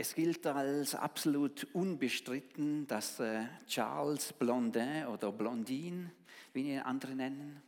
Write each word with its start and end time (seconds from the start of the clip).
Es 0.00 0.14
gilt 0.14 0.46
als 0.46 0.94
absolut 0.94 1.66
unbestritten, 1.74 2.86
dass 2.86 3.20
äh, 3.20 3.44
Charles 3.66 4.32
Blondin 4.32 5.04
oder 5.04 5.30
Blondin, 5.30 6.10
wie 6.54 6.72
ihn 6.72 6.78
andere 6.78 7.14
nennen, 7.14 7.62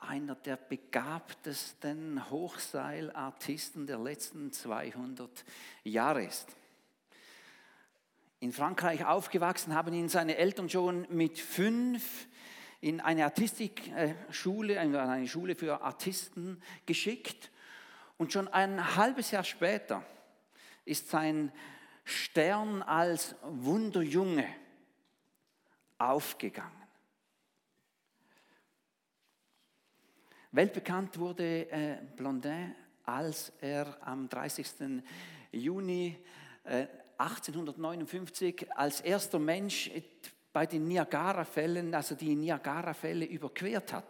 einer 0.00 0.34
der 0.34 0.56
begabtesten 0.56 2.28
Hochseilartisten 2.28 3.86
der 3.86 4.00
letzten 4.00 4.50
200 4.50 5.44
Jahre 5.84 6.24
ist. 6.24 6.48
In 8.40 8.52
Frankreich 8.52 9.04
aufgewachsen 9.06 9.76
haben 9.76 9.94
ihn 9.94 10.08
seine 10.08 10.38
Eltern 10.38 10.68
schon 10.68 11.06
mit 11.08 11.38
fünf 11.38 12.26
in 12.80 13.00
eine 13.00 13.22
Artistikschule, 13.22 14.80
eine 14.80 15.28
Schule 15.28 15.54
für 15.54 15.82
Artisten 15.82 16.60
geschickt. 16.84 17.52
Und 18.16 18.32
schon 18.32 18.48
ein 18.48 18.96
halbes 18.96 19.30
Jahr 19.30 19.44
später 19.44 20.04
ist 20.88 21.10
sein 21.10 21.52
Stern 22.04 22.82
als 22.82 23.36
Wunderjunge 23.42 24.46
aufgegangen. 25.98 26.72
Weltbekannt 30.52 31.18
wurde 31.18 31.70
äh, 31.70 31.98
Blondin, 32.16 32.74
als 33.04 33.52
er 33.60 33.98
am 34.00 34.28
30. 34.28 35.02
Juni 35.52 36.16
äh, 36.64 36.86
1859 37.18 38.66
als 38.74 39.00
erster 39.02 39.38
Mensch 39.38 39.90
bei 40.52 40.64
den 40.64 40.88
Niagara-Fällen, 40.88 41.94
also 41.94 42.14
die 42.14 42.34
Niagara-Fälle 42.34 43.26
überquert 43.26 43.92
hat. 43.92 44.06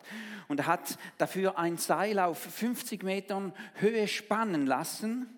Und 0.46 0.60
er 0.60 0.66
hat 0.66 0.96
dafür 1.16 1.58
ein 1.58 1.76
Seil 1.78 2.20
auf 2.20 2.38
50 2.38 3.02
Metern 3.02 3.52
Höhe 3.74 4.06
spannen 4.06 4.66
lassen 4.66 5.37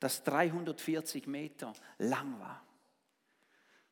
das 0.00 0.22
340 0.24 1.26
Meter 1.26 1.72
lang 1.98 2.38
war. 2.40 2.64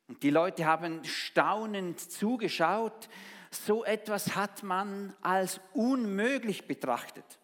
Und 0.09 0.23
die 0.23 0.31
Leute 0.31 0.67
haben 0.67 1.05
staunend 1.05 2.01
zugeschaut. 2.01 3.09
So 3.51 3.85
etwas 3.85 4.35
hat 4.35 4.63
man 4.63 5.15
als 5.23 5.61
unmöglich 5.73 6.67
betrachtet. 6.67 7.39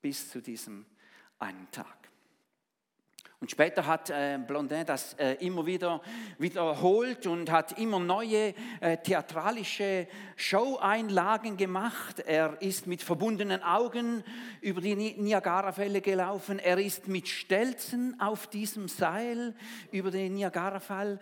Bis 0.00 0.30
zu 0.30 0.40
diesem 0.40 0.86
einen 1.38 1.70
Tag. 1.70 2.05
Und 3.46 3.52
später 3.52 3.86
hat 3.86 4.10
äh, 4.10 4.40
Blondin 4.44 4.84
das 4.84 5.12
äh, 5.12 5.34
immer 5.34 5.66
wieder 5.66 6.00
wiederholt 6.36 7.28
und 7.28 7.48
hat 7.48 7.78
immer 7.78 8.00
neue 8.00 8.54
äh, 8.80 8.96
theatralische 8.96 10.08
Show-Einlagen 10.34 11.56
gemacht. 11.56 12.18
Er 12.18 12.60
ist 12.60 12.88
mit 12.88 13.04
verbundenen 13.04 13.62
Augen 13.62 14.24
über 14.62 14.80
die 14.80 14.96
Niagara-Fälle 14.96 16.00
gelaufen. 16.00 16.58
Er 16.58 16.78
ist 16.78 17.06
mit 17.06 17.28
Stelzen 17.28 18.20
auf 18.20 18.48
diesem 18.48 18.88
Seil 18.88 19.54
über 19.92 20.10
den 20.10 20.34
Niagara-Fall 20.34 21.20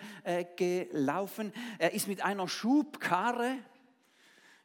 gelaufen. 0.56 1.52
Er 1.78 1.92
ist 1.92 2.08
mit 2.08 2.24
einer 2.24 2.48
Schubkarre 2.48 3.58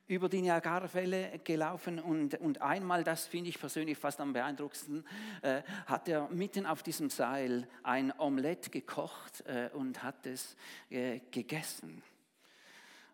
über 0.10 0.28
die 0.28 0.42
Niagara-Fälle 0.42 1.40
gelaufen 1.44 2.00
und, 2.00 2.34
und 2.42 2.62
einmal, 2.62 3.04
das 3.04 3.28
finde 3.28 3.50
ich 3.50 3.60
persönlich 3.60 3.98
fast 3.98 4.20
am 4.20 4.34
beeindruckendsten, 4.34 5.06
äh, 5.44 5.62
hat 5.86 6.10
er 6.10 6.28
mitten 6.30 6.66
auf 6.66 6.82
diesem 6.82 7.12
Seil 7.12 7.68
ein 7.84 8.12
Omelett 8.18 8.72
gekocht 8.72 9.46
äh, 9.46 9.70
und 9.72 10.02
hat 10.02 10.26
es 10.26 10.58
äh, 10.90 11.20
gegessen. 11.30 12.02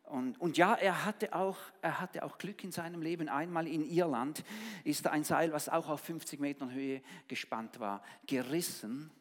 Und, 0.06 0.40
und, 0.40 0.56
ja, 0.58 0.76
er 0.76 1.04
hatte, 1.04 1.36
auch, 1.36 1.58
er 1.82 2.00
hatte 2.00 2.24
auch 2.24 2.38
Glück 2.38 2.64
in 2.64 2.72
seinem 2.72 3.02
Leben. 3.02 3.28
Einmal 3.28 3.68
in 3.68 3.84
Irland 3.84 4.46
ist 4.86 5.06
ein 5.08 5.24
Seil, 5.26 5.52
was 5.52 5.68
auch 5.68 5.90
auf 5.90 6.00
50 6.00 6.40
Metern 6.40 6.72
Höhe 6.72 7.02
gespannt 7.28 7.80
war, 7.80 8.04
gerissen 8.26 9.12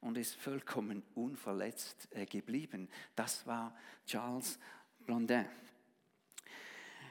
und 0.00 0.16
ist 0.16 0.36
vollkommen 0.36 1.02
unverletzt 1.16 2.08
äh, 2.12 2.26
geblieben. 2.26 2.88
Das 3.16 3.44
war 3.44 3.74
Charles 4.06 4.60
Blondin. 5.04 5.46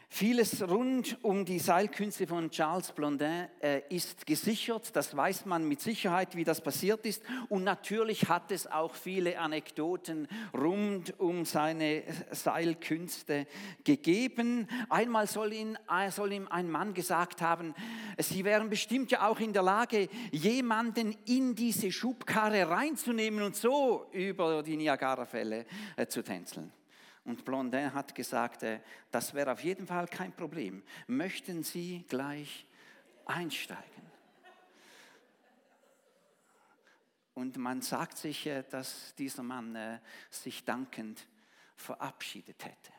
Vieles 0.09 0.67
rund 0.67 1.17
um 1.21 1.43
die 1.43 1.59
Seilkünste 1.59 2.27
von 2.27 2.49
Charles 2.49 2.93
Blondin 2.93 3.49
äh, 3.59 3.81
ist 3.89 4.25
gesichert. 4.25 4.95
Das 4.95 5.15
weiß 5.15 5.45
man 5.45 5.67
mit 5.67 5.81
Sicherheit, 5.81 6.35
wie 6.35 6.45
das 6.45 6.61
passiert 6.61 7.05
ist. 7.05 7.21
Und 7.49 7.65
natürlich 7.65 8.29
hat 8.29 8.51
es 8.51 8.67
auch 8.67 8.95
viele 8.95 9.37
Anekdoten 9.37 10.27
rund 10.53 11.19
um 11.19 11.43
seine 11.43 12.03
Seilkünste 12.31 13.47
gegeben. 13.83 14.67
Einmal 14.89 15.27
soll, 15.27 15.51
ihn, 15.51 15.77
äh, 15.89 16.09
soll 16.09 16.31
ihm 16.31 16.47
ein 16.47 16.71
Mann 16.71 16.93
gesagt 16.93 17.41
haben, 17.41 17.75
sie 18.17 18.45
wären 18.45 18.69
bestimmt 18.69 19.11
ja 19.11 19.27
auch 19.27 19.41
in 19.41 19.51
der 19.51 19.63
Lage, 19.63 20.07
jemanden 20.31 21.15
in 21.25 21.53
diese 21.53 21.91
Schubkarre 21.91 22.69
reinzunehmen 22.69 23.43
und 23.43 23.57
so 23.57 24.07
über 24.13 24.63
die 24.63 24.77
Niagara-Fälle 24.77 25.65
äh, 25.97 26.07
zu 26.07 26.23
tänzeln. 26.23 26.71
Und 27.27 27.43
Blondin 27.43 27.93
hat 27.93 28.15
gesagt, 28.15 28.63
äh, 28.63 28.79
das 29.11 29.33
wäre 29.33 29.51
auf 29.51 29.61
jeden 29.61 29.85
Fall 29.85 30.07
kein 30.07 30.31
Problem. 30.31 30.81
Möchten 31.07 31.61
Sie 31.61 32.05
gleich 32.07 32.65
einsteigen? 33.25 33.83
Und 37.33 37.57
man 37.57 37.81
sagt 37.81 38.17
sich, 38.17 38.45
äh, 38.45 38.63
dass 38.63 39.13
dieser 39.15 39.43
Mann 39.43 39.75
äh, 39.75 39.99
sich 40.29 40.63
dankend 40.63 41.27
verabschiedet 41.75 42.63
hätte. 42.63 42.93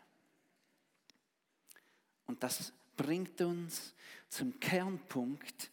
Und 2.26 2.42
das 2.42 2.74
bringt 2.98 3.40
uns 3.40 3.94
zum 4.28 4.60
Kernpunkt 4.60 5.70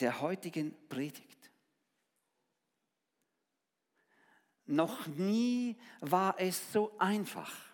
der 0.00 0.20
heutigen 0.20 0.74
Predigt. 0.88 1.48
Noch 4.66 5.06
nie 5.06 5.76
war 6.00 6.34
es 6.40 6.72
so 6.72 6.98
einfach 6.98 7.67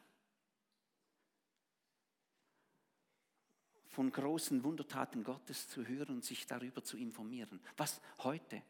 von 3.94 4.10
großen 4.10 4.64
Wundertaten 4.64 5.22
Gottes 5.22 5.68
zu 5.68 5.86
hören 5.86 6.16
und 6.16 6.24
sich 6.24 6.46
darüber 6.46 6.82
zu 6.82 6.96
informieren, 6.96 7.60
was 7.76 8.00
heute 8.18 8.60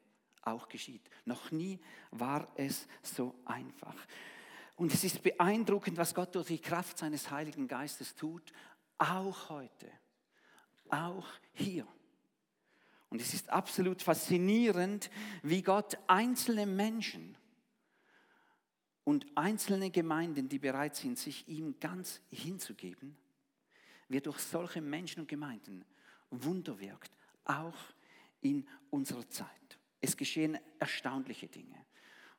auch 0.42 0.68
geschieht. 0.68 1.02
Noch 1.24 1.50
nie 1.50 1.80
war 2.10 2.46
es 2.56 2.86
so 3.02 3.34
einfach. 3.46 3.96
Und 4.76 4.92
es 4.92 5.02
ist 5.02 5.22
beeindruckend, 5.22 5.96
was 5.96 6.14
Gott 6.14 6.34
durch 6.34 6.48
die 6.48 6.58
Kraft 6.58 6.98
seines 6.98 7.30
Heiligen 7.30 7.66
Geistes 7.66 8.14
tut, 8.14 8.52
auch 8.98 9.48
heute, 9.48 9.90
auch 10.90 11.26
hier. 11.54 11.86
Und 13.08 13.20
es 13.20 13.32
ist 13.32 13.48
absolut 13.48 14.02
faszinierend, 14.02 15.10
wie 15.42 15.62
Gott 15.62 15.96
einzelne 16.06 16.66
Menschen 16.66 17.36
und 19.04 19.26
einzelne 19.36 19.90
Gemeinden, 19.90 20.48
die 20.48 20.58
bereit 20.58 20.96
sind, 20.96 21.18
sich 21.18 21.48
ihm 21.48 21.78
ganz 21.80 22.20
hinzugeben, 22.30 23.16
wie 24.08 24.20
durch 24.20 24.38
solche 24.38 24.80
Menschen 24.80 25.20
und 25.20 25.28
Gemeinden 25.28 25.84
Wunder 26.30 26.78
wirkt, 26.80 27.10
auch 27.44 27.78
in 28.40 28.66
unserer 28.90 29.28
Zeit. 29.28 29.48
Es 30.00 30.16
geschehen 30.16 30.58
erstaunliche 30.78 31.48
Dinge. 31.48 31.84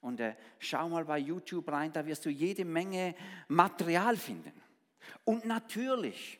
Und 0.01 0.19
äh, 0.19 0.35
schau 0.59 0.89
mal 0.89 1.05
bei 1.05 1.17
YouTube 1.17 1.67
rein, 1.71 1.91
da 1.91 2.05
wirst 2.05 2.25
du 2.25 2.29
jede 2.29 2.63
Menge 2.63 3.15
Material 3.47 4.15
finden. 4.17 4.53
Und 5.23 5.45
natürlich 5.45 6.39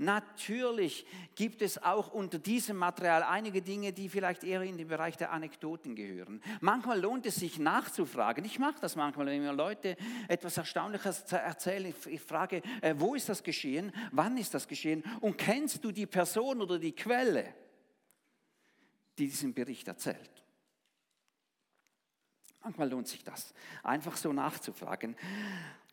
Natürlich 0.00 1.04
gibt 1.34 1.60
es 1.60 1.82
auch 1.82 2.10
unter 2.10 2.38
diesem 2.38 2.78
Material 2.78 3.22
einige 3.22 3.60
Dinge, 3.60 3.92
die 3.92 4.08
vielleicht 4.08 4.44
eher 4.44 4.62
in 4.62 4.78
den 4.78 4.88
Bereich 4.88 5.18
der 5.18 5.30
Anekdoten 5.30 5.94
gehören. 5.94 6.42
Manchmal 6.62 6.98
lohnt 6.98 7.26
es 7.26 7.36
sich 7.36 7.58
nachzufragen. 7.58 8.46
Ich 8.46 8.58
mache 8.58 8.80
das 8.80 8.96
manchmal, 8.96 9.26
wenn 9.26 9.42
mir 9.42 9.52
Leute 9.52 9.98
etwas 10.26 10.56
Erstaunliches 10.56 11.30
erzählen. 11.30 11.92
Ich 12.06 12.22
frage, 12.22 12.62
äh, 12.80 12.94
wo 12.96 13.14
ist 13.14 13.28
das 13.28 13.42
geschehen? 13.42 13.92
Wann 14.10 14.38
ist 14.38 14.54
das 14.54 14.66
geschehen? 14.66 15.04
Und 15.20 15.36
kennst 15.36 15.84
du 15.84 15.92
die 15.92 16.06
Person 16.06 16.62
oder 16.62 16.78
die 16.78 16.92
Quelle, 16.92 17.52
die 19.18 19.26
diesen 19.26 19.52
Bericht 19.52 19.86
erzählt? 19.86 20.30
Manchmal 22.62 22.88
lohnt 22.88 23.08
sich 23.08 23.22
das, 23.22 23.52
einfach 23.82 24.16
so 24.16 24.32
nachzufragen. 24.32 25.14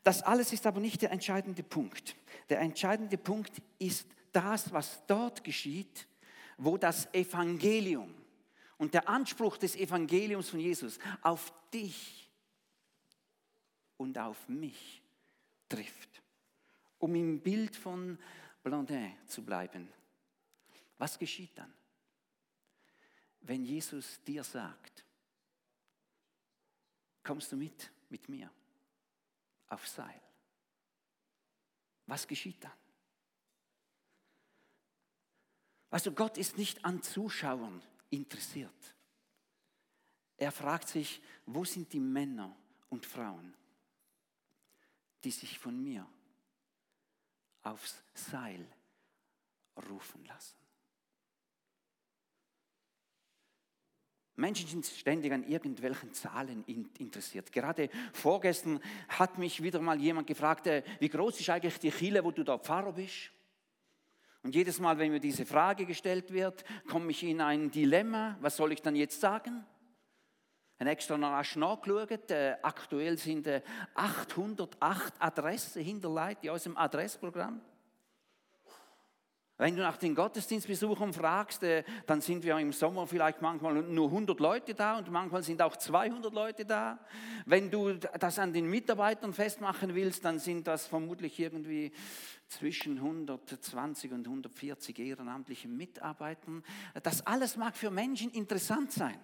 Das 0.08 0.22
alles 0.22 0.54
ist 0.54 0.66
aber 0.66 0.80
nicht 0.80 1.02
der 1.02 1.10
entscheidende 1.10 1.62
Punkt. 1.62 2.16
Der 2.48 2.60
entscheidende 2.60 3.18
Punkt 3.18 3.60
ist 3.78 4.06
das, 4.32 4.72
was 4.72 5.04
dort 5.06 5.44
geschieht, 5.44 6.08
wo 6.56 6.78
das 6.78 7.12
Evangelium 7.12 8.14
und 8.78 8.94
der 8.94 9.06
Anspruch 9.06 9.58
des 9.58 9.76
Evangeliums 9.76 10.48
von 10.48 10.60
Jesus 10.60 10.98
auf 11.20 11.52
dich 11.74 12.30
und 13.98 14.16
auf 14.16 14.48
mich 14.48 15.02
trifft. 15.68 16.22
Um 16.98 17.14
im 17.14 17.38
Bild 17.42 17.76
von 17.76 18.18
Blondin 18.62 19.12
zu 19.26 19.44
bleiben. 19.44 19.92
Was 20.96 21.18
geschieht 21.18 21.52
dann, 21.54 21.74
wenn 23.42 23.62
Jesus 23.62 24.24
dir 24.24 24.42
sagt, 24.42 25.04
kommst 27.22 27.52
du 27.52 27.58
mit 27.58 27.90
mit 28.08 28.26
mir? 28.30 28.50
Auf 29.68 29.86
Seil. 29.86 30.20
Was 32.06 32.26
geschieht 32.26 32.62
dann? 32.62 32.72
Weißt 35.90 36.06
du, 36.06 36.12
Gott 36.12 36.36
ist 36.38 36.58
nicht 36.58 36.84
an 36.84 37.02
Zuschauern 37.02 37.82
interessiert. 38.10 38.94
Er 40.36 40.52
fragt 40.52 40.88
sich, 40.88 41.20
wo 41.46 41.64
sind 41.64 41.92
die 41.92 42.00
Männer 42.00 42.54
und 42.88 43.04
Frauen, 43.04 43.54
die 45.24 45.30
sich 45.30 45.58
von 45.58 45.82
mir 45.82 46.06
aufs 47.62 48.02
Seil 48.14 48.66
rufen 49.76 50.24
lassen? 50.26 50.56
Menschen 54.38 54.68
sind 54.68 54.86
ständig 54.86 55.32
an 55.32 55.42
irgendwelchen 55.42 56.12
Zahlen 56.12 56.64
interessiert. 56.98 57.50
Gerade 57.50 57.90
vorgestern 58.12 58.80
hat 59.08 59.36
mich 59.36 59.62
wieder 59.62 59.80
mal 59.80 60.00
jemand 60.00 60.28
gefragt, 60.28 60.68
äh, 60.68 60.82
wie 61.00 61.08
groß 61.08 61.40
ist 61.40 61.50
eigentlich 61.50 61.78
die 61.78 61.90
Chile, 61.90 62.22
wo 62.22 62.30
du 62.30 62.44
da 62.44 62.56
Pfarrer 62.56 62.92
bist? 62.92 63.32
Und 64.44 64.54
jedes 64.54 64.78
Mal, 64.78 64.96
wenn 64.98 65.10
mir 65.10 65.18
diese 65.18 65.44
Frage 65.44 65.84
gestellt 65.84 66.32
wird, 66.32 66.64
komme 66.88 67.10
ich 67.10 67.24
in 67.24 67.40
ein 67.40 67.70
Dilemma. 67.70 68.38
Was 68.40 68.56
soll 68.56 68.72
ich 68.72 68.80
dann 68.80 68.94
jetzt 68.94 69.20
sagen? 69.20 69.64
Habe 70.78 70.90
extra 70.90 71.18
noch 71.18 71.30
nachgeschaut. 71.30 72.30
Äh, 72.30 72.56
aktuell 72.62 73.18
sind 73.18 73.48
äh, 73.48 73.62
808 73.94 75.14
Adressen 75.18 75.82
hinterlegt 75.82 76.48
aus 76.48 76.62
dem 76.62 76.76
Adressprogramm. 76.76 77.60
Wenn 79.58 79.74
du 79.74 79.82
nach 79.82 79.96
den 79.96 80.14
Gottesdienstbesuchern 80.14 81.12
fragst, 81.12 81.64
äh, 81.64 81.82
dann 82.06 82.20
sind 82.20 82.44
wir 82.44 82.56
im 82.58 82.72
Sommer 82.72 83.08
vielleicht 83.08 83.42
manchmal 83.42 83.74
nur 83.82 84.06
100 84.06 84.38
Leute 84.38 84.72
da 84.72 84.98
und 84.98 85.10
manchmal 85.10 85.42
sind 85.42 85.60
auch 85.60 85.76
200 85.76 86.32
Leute 86.32 86.64
da. 86.64 87.00
Wenn 87.44 87.68
du 87.68 87.94
das 87.94 88.38
an 88.38 88.52
den 88.52 88.70
Mitarbeitern 88.70 89.32
festmachen 89.32 89.96
willst, 89.96 90.24
dann 90.24 90.38
sind 90.38 90.68
das 90.68 90.86
vermutlich 90.86 91.40
irgendwie 91.40 91.92
zwischen 92.46 92.98
120 92.98 94.12
und 94.12 94.28
140 94.28 94.96
ehrenamtliche 94.96 95.66
Mitarbeitern. 95.66 96.62
Das 97.02 97.26
alles 97.26 97.56
mag 97.56 97.76
für 97.76 97.90
Menschen 97.90 98.30
interessant 98.30 98.92
sein. 98.92 99.18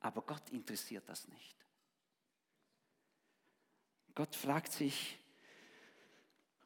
Aber 0.00 0.22
Gott 0.22 0.48
interessiert 0.48 1.06
das 1.06 1.28
nicht. 1.28 1.56
Gott 4.14 4.34
fragt 4.34 4.72
sich, 4.72 5.18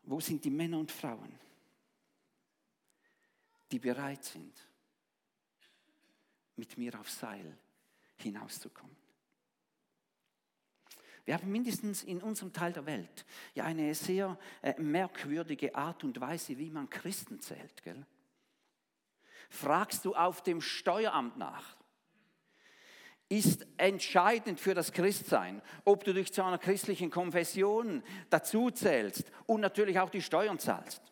wo 0.07 0.21
sind 0.21 0.45
die 0.45 0.51
Männer 0.51 0.79
und 0.79 0.93
Frauen, 0.93 1.39
die 3.71 3.79
bereit 3.79 4.25
sind, 4.25 4.55
mit 6.57 6.77
mir 6.79 6.99
auf 6.99 7.11
Seil 7.11 7.57
hinauszukommen? 8.17 8.97
Wir 11.25 11.35
haben 11.35 11.51
mindestens 11.51 12.03
in 12.03 12.21
unserem 12.21 12.53
Teil 12.53 12.73
der 12.73 12.85
Welt 12.85 13.25
ja 13.55 13.65
eine 13.65 13.95
sehr 13.95 14.39
äh, 14.61 14.79
merkwürdige 14.81 15.75
Art 15.75 16.05
und 16.05 16.21
Weise, 16.21 16.59
wie 16.59 16.69
man 16.69 16.91
Christen 16.91 17.41
zählt. 17.41 17.83
Gell? 17.83 18.05
Fragst 19.49 20.05
du 20.05 20.15
auf 20.15 20.43
dem 20.43 20.61
Steueramt 20.61 21.39
nach, 21.39 21.77
ist 23.29 23.67
entscheidend 23.77 24.61
für 24.61 24.75
das 24.75 24.93
Christsein, 24.93 25.63
ob 25.85 26.05
du 26.05 26.13
dich 26.13 26.33
zu 26.33 26.43
einer 26.43 26.59
christlichen 26.59 27.11
Konfession 27.11 28.03
dazu 28.31 28.71
zählst 28.71 29.31
und 29.47 29.61
natürlich 29.61 29.99
auch 29.99 30.11
die 30.11 30.23
Steuern 30.23 30.59
zahlst. 30.59 31.03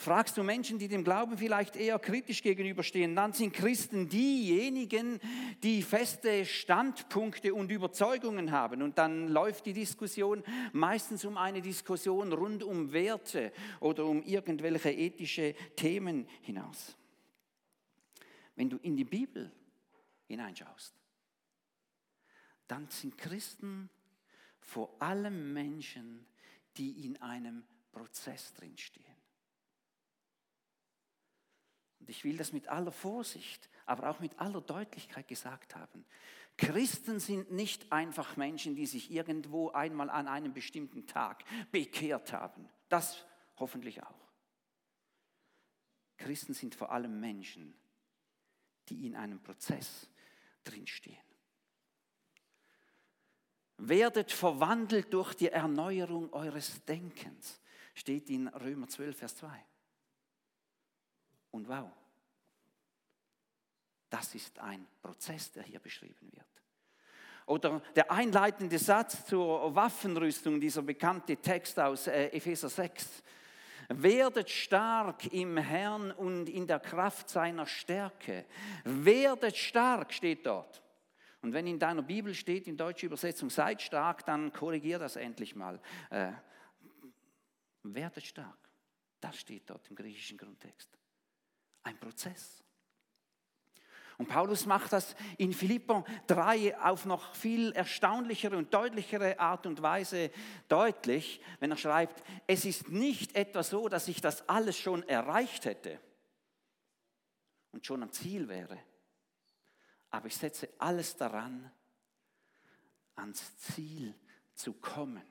Fragst 0.00 0.36
du 0.36 0.44
Menschen, 0.44 0.78
die 0.78 0.86
dem 0.86 1.02
Glauben 1.02 1.36
vielleicht 1.36 1.74
eher 1.74 1.98
kritisch 1.98 2.44
gegenüberstehen, 2.44 3.16
dann 3.16 3.32
sind 3.32 3.52
Christen 3.52 4.08
diejenigen, 4.08 5.18
die 5.64 5.82
feste 5.82 6.44
Standpunkte 6.44 7.52
und 7.52 7.72
Überzeugungen 7.72 8.52
haben. 8.52 8.80
Und 8.82 8.96
dann 8.96 9.26
läuft 9.26 9.66
die 9.66 9.72
Diskussion 9.72 10.44
meistens 10.72 11.24
um 11.24 11.36
eine 11.36 11.60
Diskussion 11.62 12.32
rund 12.32 12.62
um 12.62 12.92
Werte 12.92 13.50
oder 13.80 14.04
um 14.04 14.22
irgendwelche 14.22 14.92
ethische 14.92 15.56
Themen 15.74 16.28
hinaus. 16.42 16.96
Wenn 18.58 18.68
du 18.68 18.78
in 18.78 18.96
die 18.96 19.04
Bibel 19.04 19.52
hineinschaust, 20.26 20.92
dann 22.66 22.90
sind 22.90 23.16
Christen 23.16 23.88
vor 24.58 25.00
allem 25.00 25.52
Menschen, 25.52 26.26
die 26.76 27.06
in 27.06 27.22
einem 27.22 27.62
Prozess 27.92 28.52
drinstehen. 28.54 29.14
Und 32.00 32.10
ich 32.10 32.24
will 32.24 32.36
das 32.36 32.52
mit 32.52 32.66
aller 32.66 32.90
Vorsicht, 32.90 33.70
aber 33.86 34.10
auch 34.10 34.18
mit 34.18 34.36
aller 34.40 34.60
Deutlichkeit 34.60 35.28
gesagt 35.28 35.76
haben. 35.76 36.04
Christen 36.56 37.20
sind 37.20 37.52
nicht 37.52 37.92
einfach 37.92 38.36
Menschen, 38.36 38.74
die 38.74 38.86
sich 38.86 39.12
irgendwo 39.12 39.70
einmal 39.70 40.10
an 40.10 40.26
einem 40.26 40.52
bestimmten 40.52 41.06
Tag 41.06 41.44
bekehrt 41.70 42.32
haben. 42.32 42.68
Das 42.88 43.24
hoffentlich 43.56 44.02
auch. 44.02 44.28
Christen 46.16 46.54
sind 46.54 46.74
vor 46.74 46.90
allem 46.90 47.20
Menschen, 47.20 47.78
die 48.88 49.06
in 49.06 49.16
einem 49.16 49.40
Prozess 49.40 50.08
drinstehen. 50.64 51.16
Werdet 53.78 54.32
verwandelt 54.32 55.12
durch 55.12 55.34
die 55.34 55.48
Erneuerung 55.48 56.32
eures 56.32 56.84
Denkens, 56.84 57.60
steht 57.94 58.28
in 58.28 58.48
Römer 58.48 58.88
12, 58.88 59.16
Vers 59.16 59.36
2. 59.36 59.64
Und 61.52 61.68
wow, 61.68 61.90
das 64.10 64.34
ist 64.34 64.58
ein 64.58 64.86
Prozess, 65.00 65.52
der 65.52 65.62
hier 65.62 65.78
beschrieben 65.78 66.32
wird. 66.32 66.46
Oder 67.46 67.80
der 67.96 68.10
einleitende 68.10 68.78
Satz 68.78 69.24
zur 69.24 69.74
Waffenrüstung, 69.74 70.60
dieser 70.60 70.82
bekannte 70.82 71.36
Text 71.36 71.78
aus 71.78 72.06
äh, 72.06 72.26
Epheser 72.26 72.68
6, 72.68 73.22
Werdet 73.88 74.50
stark 74.50 75.32
im 75.32 75.56
Herrn 75.56 76.10
und 76.10 76.48
in 76.48 76.66
der 76.66 76.78
Kraft 76.78 77.30
seiner 77.30 77.66
Stärke. 77.66 78.44
Werdet 78.84 79.56
stark 79.56 80.12
steht 80.12 80.44
dort. 80.44 80.82
Und 81.40 81.52
wenn 81.52 81.66
in 81.66 81.78
deiner 81.78 82.02
Bibel 82.02 82.34
steht, 82.34 82.66
in 82.66 82.76
deutscher 82.76 83.06
Übersetzung, 83.06 83.48
seid 83.48 83.80
stark, 83.80 84.26
dann 84.26 84.52
korrigier 84.52 84.98
das 84.98 85.16
endlich 85.16 85.54
mal. 85.54 85.80
Äh, 86.10 86.32
werdet 87.82 88.26
stark. 88.26 88.58
Das 89.20 89.36
steht 89.36 89.70
dort 89.70 89.88
im 89.88 89.96
griechischen 89.96 90.36
Grundtext. 90.36 90.90
Ein 91.82 91.98
Prozess. 91.98 92.62
Und 94.18 94.28
Paulus 94.28 94.66
macht 94.66 94.92
das 94.92 95.14
in 95.38 95.52
Philippa 95.52 96.04
3 96.26 96.76
auf 96.80 97.04
noch 97.04 97.34
viel 97.36 97.70
erstaunlichere 97.70 98.56
und 98.56 98.74
deutlichere 98.74 99.38
Art 99.38 99.64
und 99.64 99.80
Weise 99.80 100.32
deutlich, 100.66 101.40
wenn 101.60 101.70
er 101.70 101.76
schreibt, 101.76 102.24
es 102.48 102.64
ist 102.64 102.88
nicht 102.88 103.36
etwa 103.36 103.62
so, 103.62 103.88
dass 103.88 104.08
ich 104.08 104.20
das 104.20 104.48
alles 104.48 104.76
schon 104.76 105.08
erreicht 105.08 105.66
hätte 105.66 106.00
und 107.70 107.86
schon 107.86 108.02
am 108.02 108.10
Ziel 108.10 108.48
wäre, 108.48 108.76
aber 110.10 110.26
ich 110.26 110.36
setze 110.36 110.68
alles 110.78 111.16
daran, 111.16 111.70
ans 113.14 113.56
Ziel 113.58 114.14
zu 114.52 114.72
kommen. 114.72 115.22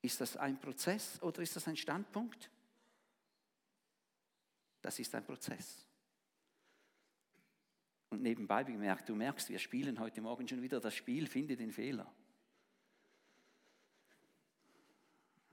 Ist 0.00 0.22
das 0.22 0.38
ein 0.38 0.58
Prozess 0.58 1.20
oder 1.22 1.42
ist 1.42 1.54
das 1.56 1.68
ein 1.68 1.76
Standpunkt? 1.76 2.50
Das 4.80 4.98
ist 4.98 5.14
ein 5.14 5.24
Prozess. 5.24 5.83
Und 8.14 8.22
nebenbei 8.22 8.62
bemerkt, 8.62 9.08
du 9.08 9.16
merkst, 9.16 9.48
wir 9.48 9.58
spielen 9.58 9.98
heute 9.98 10.20
Morgen 10.20 10.46
schon 10.46 10.62
wieder 10.62 10.78
das 10.78 10.94
Spiel, 10.94 11.26
finde 11.26 11.56
den 11.56 11.72
Fehler. 11.72 12.08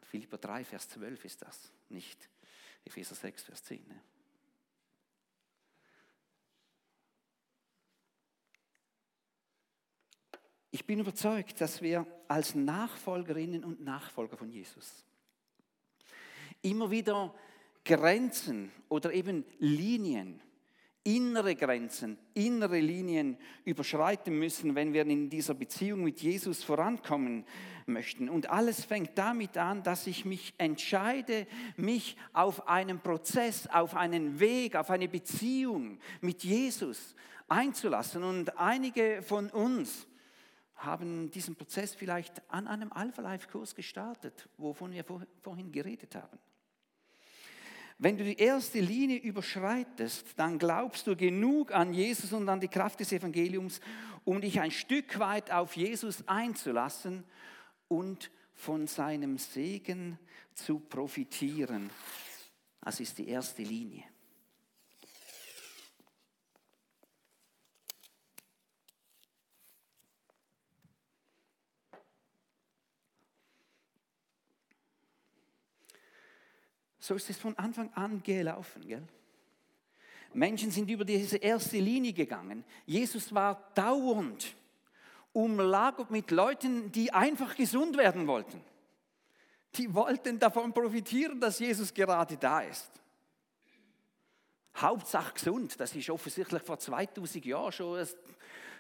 Philipper 0.04 0.38
3, 0.38 0.64
Vers 0.64 0.88
12 0.90 1.26
ist 1.26 1.42
das, 1.42 1.72
nicht 1.90 2.30
Epheser 2.86 3.16
6, 3.16 3.42
Vers 3.42 3.64
10. 3.64 3.88
Ne? 3.88 4.00
Ich 10.70 10.86
bin 10.86 11.00
überzeugt, 11.00 11.60
dass 11.62 11.82
wir 11.82 12.06
als 12.28 12.54
Nachfolgerinnen 12.54 13.64
und 13.64 13.82
Nachfolger 13.82 14.38
von 14.38 14.52
Jesus 14.52 15.04
immer 16.62 16.92
wieder 16.92 17.34
Grenzen 17.86 18.72
oder 18.88 19.12
eben 19.14 19.46
Linien 19.58 20.44
innere 21.04 21.56
Grenzen, 21.56 22.18
innere 22.34 22.80
Linien 22.80 23.38
überschreiten 23.66 24.38
müssen, 24.38 24.76
wenn 24.76 24.94
wir 24.94 25.02
in 25.06 25.30
dieser 25.30 25.56
Beziehung 25.56 26.04
mit 26.04 26.22
Jesus 26.22 26.64
vorankommen 26.64 27.46
möchten. 27.88 28.30
Und 28.30 28.50
alles 28.50 28.86
fängt 28.86 29.18
damit 29.18 29.58
an, 29.58 29.84
dass 29.84 30.06
ich 30.06 30.26
mich 30.26 30.54
entscheide, 30.58 31.48
mich 31.76 32.18
auf 32.34 32.68
einen 32.68 33.00
Prozess, 33.00 33.68
auf 33.68 33.96
einen 33.96 34.40
Weg, 34.40 34.76
auf 34.76 34.92
eine 34.92 35.08
Beziehung 35.08 35.98
mit 36.22 36.44
Jesus 36.44 37.16
einzulassen. 37.48 38.24
Und 38.24 38.58
einige 38.60 39.24
von 39.24 39.50
uns 39.50 40.08
haben 40.76 41.32
diesen 41.32 41.56
Prozess 41.56 41.96
vielleicht 41.96 42.42
an 42.52 42.68
einem 42.68 42.92
Alpha-Life-Kurs 42.92 43.76
gestartet, 43.76 44.50
wovon 44.58 44.92
wir 44.92 45.04
vorhin 45.42 45.72
geredet 45.72 46.16
haben. 46.16 46.38
Wenn 48.04 48.18
du 48.18 48.24
die 48.24 48.40
erste 48.40 48.80
Linie 48.80 49.20
überschreitest, 49.20 50.26
dann 50.36 50.58
glaubst 50.58 51.06
du 51.06 51.16
genug 51.16 51.72
an 51.72 51.94
Jesus 51.94 52.34
und 52.34 52.50
an 52.50 52.60
die 52.60 52.68
Kraft 52.68 53.00
des 53.00 53.12
Evangeliums, 53.12 53.80
um 54.24 54.42
dich 54.42 54.60
ein 54.60 54.72
Stück 54.72 55.20
weit 55.20 55.52
auf 55.52 55.78
Jesus 55.78 56.28
einzulassen 56.28 57.24
und 57.88 58.32
von 58.56 58.88
seinem 58.88 59.38
Segen 59.38 60.18
zu 60.56 60.80
profitieren. 60.80 61.92
Das 62.82 63.00
ist 63.00 63.20
die 63.20 63.28
erste 63.28 63.62
Linie. 63.62 64.04
So 77.12 77.16
ist 77.16 77.30
es 77.30 77.38
von 77.38 77.58
Anfang 77.58 77.92
an 77.94 78.24
gelaufen. 78.24 78.88
Gell? 78.88 79.04
Menschen 80.32 80.72
sind 80.72 80.90
über 80.90 81.04
diese 81.04 81.36
erste 81.36 81.78
Linie 81.78 82.14
gegangen. 82.14 82.64
Jesus 82.86 83.34
war 83.36 83.70
dauernd 83.76 84.56
umlagert 85.34 86.10
mit 86.10 86.32
Leuten, 86.32 86.90
die 86.94 87.12
einfach 87.12 87.54
gesund 87.54 87.98
werden 87.98 88.28
wollten. 88.28 88.62
Die 89.76 89.94
wollten 89.94 90.40
davon 90.40 90.72
profitieren, 90.72 91.42
dass 91.42 91.60
Jesus 91.60 91.94
gerade 91.94 92.38
da 92.38 92.62
ist. 92.62 92.90
Hauptsache 94.78 95.34
gesund, 95.34 95.78
das 95.82 95.94
ist 95.94 96.10
offensichtlich 96.10 96.62
vor 96.62 96.80
2000 96.80 97.44
Jahren 97.44 97.74
schon 97.74 98.00
ein 98.00 98.08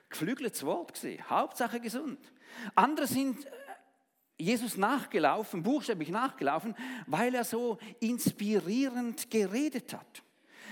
geflügeltes 0.10 0.66
Wort 0.66 0.94
gesehen. 0.94 1.30
Hauptsache 1.30 1.82
gesund. 1.82 2.18
Andere 2.76 3.08
sind 3.08 3.46
Jesus 4.42 4.78
nachgelaufen, 4.78 5.64
buchstäblich 5.64 6.10
nachgelaufen, 6.10 6.76
weil 7.08 7.36
er 7.36 7.44
so 7.44 7.78
inspirierend 8.00 9.30
geredet 9.30 9.94
hat. 9.94 10.24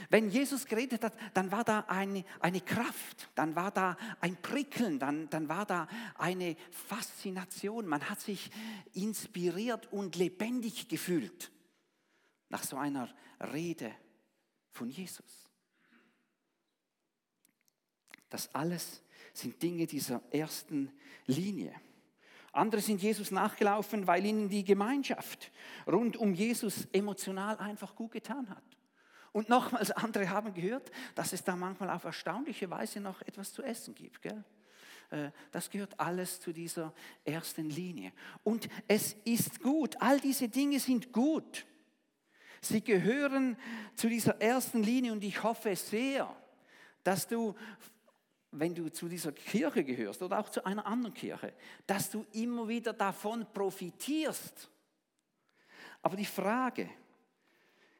Wenn 0.10 0.30
Jesus 0.30 0.66
geredet 0.66 1.04
hat, 1.04 1.14
dann 1.36 1.52
war 1.52 1.64
da 1.64 1.82
eine, 1.82 2.26
eine 2.40 2.62
Kraft, 2.62 3.30
dann 3.36 3.56
war 3.56 3.70
da 3.70 3.96
ein 4.22 4.36
Prickeln, 4.42 4.98
dann, 4.98 5.30
dann 5.30 5.48
war 5.50 5.66
da 5.66 5.88
eine 6.16 6.56
Faszination. 6.72 7.86
Man 7.86 8.10
hat 8.10 8.20
sich 8.20 8.50
inspiriert 8.94 9.92
und 9.94 10.16
lebendig 10.16 10.88
gefühlt 10.88 11.52
nach 12.50 12.64
so 12.64 12.78
einer 12.78 13.08
Rede 13.54 13.92
von 14.72 14.90
Jesus. 14.90 15.48
Das 18.30 18.54
alles 18.56 19.04
sind 19.34 19.62
Dinge 19.62 19.86
dieser 19.86 20.22
ersten 20.32 20.92
Linie. 21.28 21.74
Andere 22.52 22.82
sind 22.82 23.02
Jesus 23.02 23.32
nachgelaufen, 23.32 24.08
weil 24.08 24.26
ihnen 24.26 24.50
die 24.50 24.64
Gemeinschaft 24.64 25.52
rund 25.88 26.18
um 26.18 26.34
Jesus 26.34 26.88
emotional 26.92 27.58
einfach 27.58 27.96
gut 27.96 28.12
getan 28.12 28.50
hat. 28.50 28.64
Und 29.32 29.50
nochmals, 29.50 29.92
andere 29.92 30.30
haben 30.30 30.54
gehört, 30.54 30.92
dass 31.16 31.34
es 31.34 31.44
da 31.44 31.56
manchmal 31.56 31.90
auf 31.92 32.04
erstaunliche 32.04 32.70
Weise 32.70 33.00
noch 33.00 33.22
etwas 33.22 33.54
zu 33.54 33.62
essen 33.62 33.94
gibt. 33.94 34.22
Gell? 34.22 34.44
Äh, 35.12 35.32
das 35.52 35.70
gehört 35.70 36.00
alles 36.00 36.40
zu 36.40 36.52
dieser 36.52 36.94
ersten 37.24 37.70
Linie. 37.70 38.12
Und 38.44 38.70
es 38.88 39.14
ist 39.26 39.62
gut, 39.62 39.96
all 40.02 40.20
diese 40.20 40.50
Dinge 40.50 40.80
sind 40.80 41.12
gut. 41.12 41.66
Sie 42.62 42.82
gehören 42.84 43.58
zu 43.96 44.10
dieser 44.10 44.42
ersten 44.42 44.84
Linie 44.84 45.14
und 45.14 45.24
ich 45.24 45.44
hoffe 45.44 45.76
sehr, 45.76 46.36
dass 47.04 47.28
du, 47.28 47.56
wenn 48.52 48.74
du 48.74 48.90
zu 48.90 49.08
dieser 49.08 49.32
Kirche 49.32 49.84
gehörst 49.84 50.22
oder 50.22 50.40
auch 50.40 50.50
zu 50.50 50.64
einer 50.66 50.86
anderen 50.86 51.14
Kirche, 51.14 51.54
dass 51.86 52.10
du 52.10 52.26
immer 52.34 52.68
wieder 52.68 52.94
davon 52.94 53.46
profitierst. 53.54 54.70
Aber 56.02 56.16
die 56.16 56.26
Frage, 56.26 56.90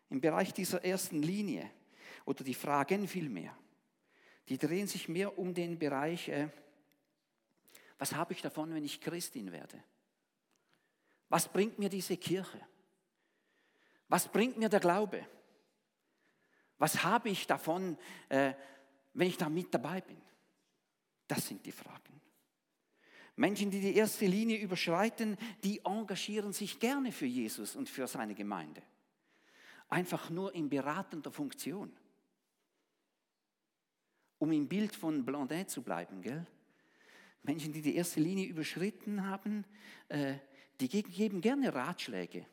im 0.10 0.20
Bereich 0.20 0.54
dieser 0.54 0.84
ersten 0.84 1.22
Linie 1.22 1.70
oder 2.26 2.44
die 2.44 2.54
Fragen 2.54 3.08
vielmehr, 3.08 3.56
die 4.48 4.58
drehen 4.58 4.88
sich 4.88 5.08
mehr 5.08 5.38
um 5.38 5.54
den 5.54 5.78
Bereich, 5.78 6.30
äh, 6.30 6.50
was 8.00 8.14
habe 8.14 8.34
ich 8.34 8.42
davon, 8.42 8.74
wenn 8.74 8.84
ich 8.84 9.02
Christin 9.02 9.52
werde? 9.52 9.84
Was 11.28 11.48
bringt 11.48 11.78
mir 11.78 11.90
diese 11.90 12.18
Kirche? 12.18 12.60
Was 14.08 14.28
bringt 14.28 14.58
mir 14.58 14.70
der 14.70 14.80
Glaube? 14.80 15.28
Was 16.80 17.04
habe 17.04 17.30
ich 17.30 17.46
davon, 17.46 17.98
äh, 18.30 18.54
wenn 19.14 19.28
ich 19.28 19.38
da 19.38 19.50
mit 19.50 19.72
dabei 19.72 20.02
bin? 20.02 20.20
Das 21.30 21.48
sind 21.48 21.64
die 21.64 21.72
Fragen. 21.72 22.20
Menschen, 23.36 23.70
die 23.70 23.80
die 23.80 23.96
erste 23.96 24.26
Linie 24.26 24.58
überschreiten, 24.58 25.38
die 25.64 25.80
engagieren 25.86 26.52
sich 26.52 26.80
gerne 26.80 27.12
für 27.12 27.28
Jesus 27.28 27.76
und 27.76 27.88
für 27.88 28.08
seine 28.08 28.34
Gemeinde 28.34 28.82
einfach 29.90 30.30
nur 30.30 30.54
in 30.56 30.70
beratender 30.70 31.32
Funktion. 31.32 31.92
Um 34.40 34.52
im 34.52 34.68
Bild 34.68 34.96
von 34.96 35.24
Blondin 35.24 35.68
zu 35.68 35.84
bleiben, 35.84 36.22
gell? 36.22 36.46
Menschen, 37.44 37.72
die 37.74 37.82
die 37.82 37.96
erste 37.96 38.20
Linie 38.20 38.48
überschritten 38.48 39.26
haben, 39.26 39.66
äh, 40.10 40.36
die 40.82 40.90
geben 40.90 41.42
gerne 41.42 41.74
Ratschläge, 41.74 42.46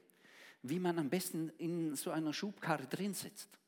wie 0.62 0.78
man 0.78 0.98
am 0.98 1.08
besten 1.08 1.48
in 1.58 1.96
so 1.96 2.10
einer 2.10 2.32
Schubkarre 2.32 2.86
drin 2.86 3.14
sitzt 3.14 3.58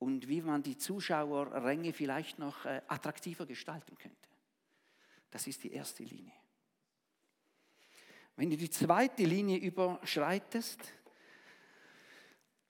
und 0.00 0.28
wie 0.28 0.40
man 0.40 0.62
die 0.62 0.76
Zuschauerränge 0.76 1.92
vielleicht 1.92 2.38
noch 2.38 2.64
äh, 2.64 2.82
attraktiver 2.88 3.46
gestalten 3.46 3.96
könnte. 3.96 4.28
Das 5.30 5.46
ist 5.46 5.62
die 5.62 5.72
erste 5.72 6.02
Linie. 6.02 6.32
Wenn 8.34 8.50
du 8.50 8.56
die 8.56 8.70
zweite 8.70 9.22
Linie 9.24 9.58
überschreitest, 9.58 10.80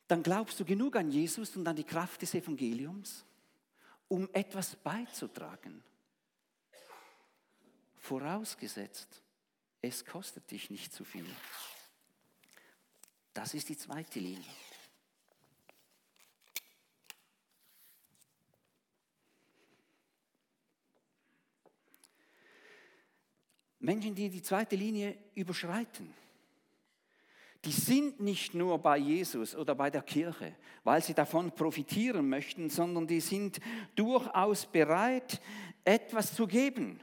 dann 0.09 0.25
glaubst 0.25 0.59
du 0.59 0.65
genug 0.65 0.97
an 0.97 1.09
Jesus 1.09 1.57
und 1.57 1.67
an 1.69 1.77
die 1.77 1.85
Kraft 1.85 2.21
des 2.21 2.35
Evangeliums, 2.35 3.25
um 4.09 4.29
etwas 4.33 4.75
beizutragen. 4.75 5.85
Vorausgesetzt, 7.97 9.23
es 9.81 10.05
kostet 10.05 10.51
dich 10.51 10.69
nicht 10.69 10.93
zu 10.93 11.05
viel. 11.05 11.27
Das 13.33 13.55
ist 13.55 13.69
die 13.69 13.77
zweite 13.77 14.19
Linie. 14.19 14.51
Menschen, 23.81 24.15
die 24.15 24.29
die 24.29 24.43
zweite 24.43 24.77
Linie 24.77 25.17
überschreiten, 25.35 26.15
die 27.65 27.73
sind 27.73 28.21
nicht 28.21 28.55
nur 28.55 28.79
bei 28.79 28.97
Jesus 28.97 29.55
oder 29.55 29.75
bei 29.75 29.91
der 29.91 30.03
Kirche, 30.03 30.55
weil 30.83 31.03
sie 31.03 31.13
davon 31.13 31.53
profitieren 31.53 32.29
möchten, 32.29 32.71
sondern 32.71 33.07
die 33.07 33.21
sind 33.21 33.61
durchaus 33.97 34.65
bereit, 34.65 35.41
etwas 35.85 36.35
zu 36.35 36.47
geben. 36.47 37.01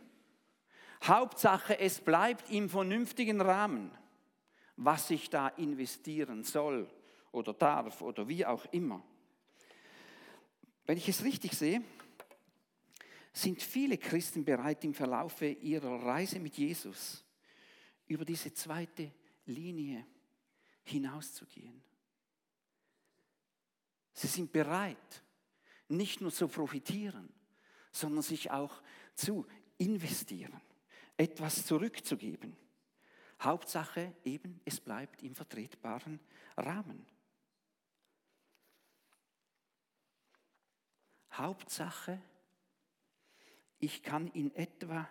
Hauptsache, 1.03 1.79
es 1.79 1.99
bleibt 1.99 2.49
im 2.49 2.69
vernünftigen 2.69 3.39
Rahmen, 3.39 3.91
was 4.75 5.11
ich 5.11 5.29
da 5.29 5.49
investieren 5.49 6.43
soll 6.43 6.89
oder 7.31 7.53
darf 7.53 8.01
oder 8.01 8.27
wie 8.27 8.45
auch 8.45 8.65
immer. 8.71 9.03
Wenn 10.87 10.97
ich 10.97 11.07
es 11.07 11.23
richtig 11.23 11.53
sehe, 11.53 11.83
sind 13.37 13.61
viele 13.61 13.97
Christen 13.97 14.43
bereit, 14.43 14.83
im 14.83 14.93
Verlaufe 14.93 15.45
ihrer 15.45 16.03
Reise 16.03 16.39
mit 16.39 16.57
Jesus 16.57 17.23
über 18.07 18.25
diese 18.25 18.51
zweite 18.53 19.11
Linie 19.45 20.05
hinauszugehen. 20.83 21.81
Sie 24.13 24.27
sind 24.27 24.51
bereit, 24.51 25.23
nicht 25.89 26.19
nur 26.19 26.31
zu 26.31 26.47
profitieren, 26.47 27.29
sondern 27.91 28.23
sich 28.23 28.49
auch 28.49 28.81
zu 29.13 29.45
investieren, 29.77 30.59
etwas 31.15 31.65
zurückzugeben. 31.65 32.55
Hauptsache 33.39 34.15
eben, 34.23 34.59
es 34.65 34.79
bleibt 34.79 35.21
im 35.21 35.35
vertretbaren 35.35 36.19
Rahmen. 36.57 37.05
Hauptsache, 41.33 42.19
ich 43.79 44.03
kann 44.03 44.27
in 44.29 44.53
etwa 44.55 45.07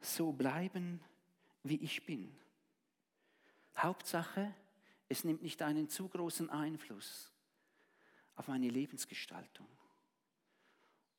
so 0.00 0.32
bleiben, 0.32 1.02
wie 1.62 1.76
ich 1.76 2.04
bin. 2.04 2.36
Hauptsache, 3.76 4.54
es 5.08 5.24
nimmt 5.24 5.42
nicht 5.42 5.62
einen 5.62 5.88
zu 5.88 6.08
großen 6.08 6.50
Einfluss 6.50 7.32
auf 8.36 8.48
meine 8.48 8.68
Lebensgestaltung 8.68 9.68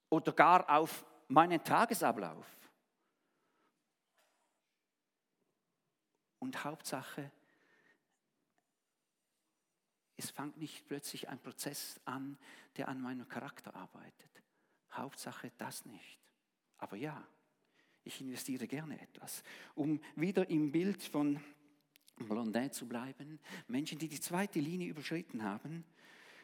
oder 0.10 0.32
gar 0.32 0.70
auf 0.70 1.06
meinen 1.28 1.64
Tagesablauf. 1.64 2.46
Und 6.40 6.64
Hauptsache, 6.64 7.32
es 10.18 10.30
fängt 10.30 10.58
nicht 10.58 10.88
plötzlich 10.88 11.28
ein 11.28 11.40
Prozess 11.40 12.00
an, 12.06 12.38
der 12.78 12.88
an 12.88 13.02
meinem 13.02 13.28
Charakter 13.28 13.76
arbeitet. 13.76 14.44
Hauptsache 14.92 15.52
das 15.58 15.86
nicht. 15.86 16.25
Aber 16.78 16.96
ja, 16.96 17.26
ich 18.04 18.22
investiere 18.22 18.68
gerne 18.68 19.02
etwas, 19.02 19.44
um 19.74 20.00
wieder 20.16 20.50
im 20.50 20.72
Bild 20.72 21.04
von 21.04 21.40
Blondin 22.18 22.72
zu 22.72 22.88
bleiben. 22.88 23.40
Menschen, 23.68 23.98
die 23.98 24.08
die 24.08 24.20
zweite 24.20 24.60
Linie 24.60 24.90
überschritten 24.90 25.44
haben, 25.44 25.84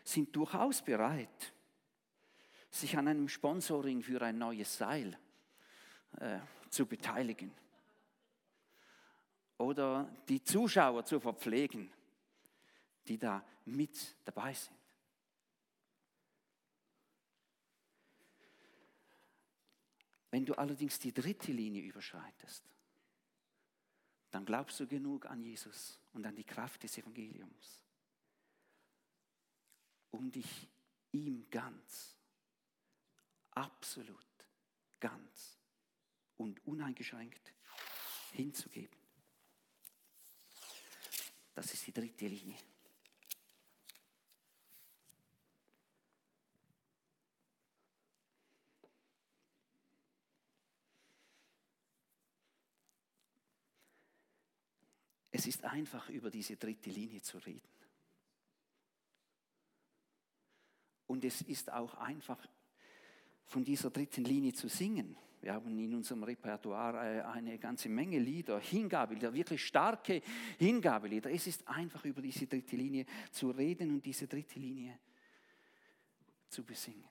sind 0.04 0.36
durchaus 0.36 0.82
bereit, 0.82 1.54
sich 2.70 2.98
an 2.98 3.08
einem 3.08 3.28
Sponsoring 3.28 4.02
für 4.02 4.22
ein 4.22 4.38
neues 4.38 4.78
Seil 4.78 5.18
äh, 6.20 6.40
zu 6.70 6.86
beteiligen 6.86 7.52
oder 9.58 10.12
die 10.28 10.44
Zuschauer 10.44 11.06
zu 11.06 11.20
verpflegen, 11.20 11.92
die 13.08 13.18
da 13.18 13.46
mit 13.66 14.16
dabei 14.26 14.54
sind. 14.54 14.81
Wenn 20.32 20.46
du 20.46 20.56
allerdings 20.56 20.98
die 20.98 21.14
dritte 21.14 21.52
Linie 21.52 21.84
überschreitest, 21.84 22.64
dann 24.32 24.46
glaubst 24.46 24.80
du 24.80 24.88
genug 24.88 25.26
an 25.26 25.44
Jesus 25.44 26.00
und 26.14 26.26
an 26.26 26.36
die 26.36 26.46
Kraft 26.46 26.84
des 26.84 26.98
Evangeliums. 26.98 27.82
um 30.12 30.32
dich 30.32 30.68
ihm 31.12 31.50
ganz, 31.50 32.16
absolut 33.52 34.18
ganz 35.00 35.58
und 36.38 36.66
uneingeschränkt 36.66 37.54
hinzugeben. 38.34 38.98
Das 41.54 41.74
ist 41.74 41.88
die 41.88 41.94
dritte 41.94 42.28
Linie. 42.28 42.58
Es 55.32 55.48
ist 55.48 55.64
einfach, 55.64 56.10
über 56.10 56.30
diese 56.30 56.58
dritte 56.58 56.90
Linie 56.90 57.22
zu 57.22 57.38
reden. 57.38 57.70
Und 61.08 61.26
es 61.26 61.42
ist 61.42 61.72
auch 61.72 61.94
einfach, 61.96 62.46
von 63.46 63.66
dieser 63.66 63.90
dritten 63.90 64.24
Linie 64.24 64.54
zu 64.54 64.70
singen. 64.70 65.18
Wir 65.42 65.54
haben 65.54 65.78
in 65.78 65.94
unserem 65.94 66.24
Repertoire 66.24 67.18
äh, 67.18 67.22
eine 67.24 67.58
ganze 67.58 67.90
Menge 67.90 68.20
Lieder, 68.20 68.60
Hingabelieder, 68.60 69.34
wirklich 69.34 69.66
starke 69.66 70.22
Hingabelieder. 70.58 71.32
Es 71.32 71.48
ist 71.48 71.68
einfach, 71.68 72.06
über 72.06 72.22
diese 72.22 72.48
dritte 72.48 72.76
Linie 72.76 73.06
zu 73.32 73.50
reden 73.50 73.90
und 73.90 74.06
diese 74.06 74.28
dritte 74.28 74.60
Linie 74.60 75.00
zu 76.48 76.64
besingen. 76.64 77.10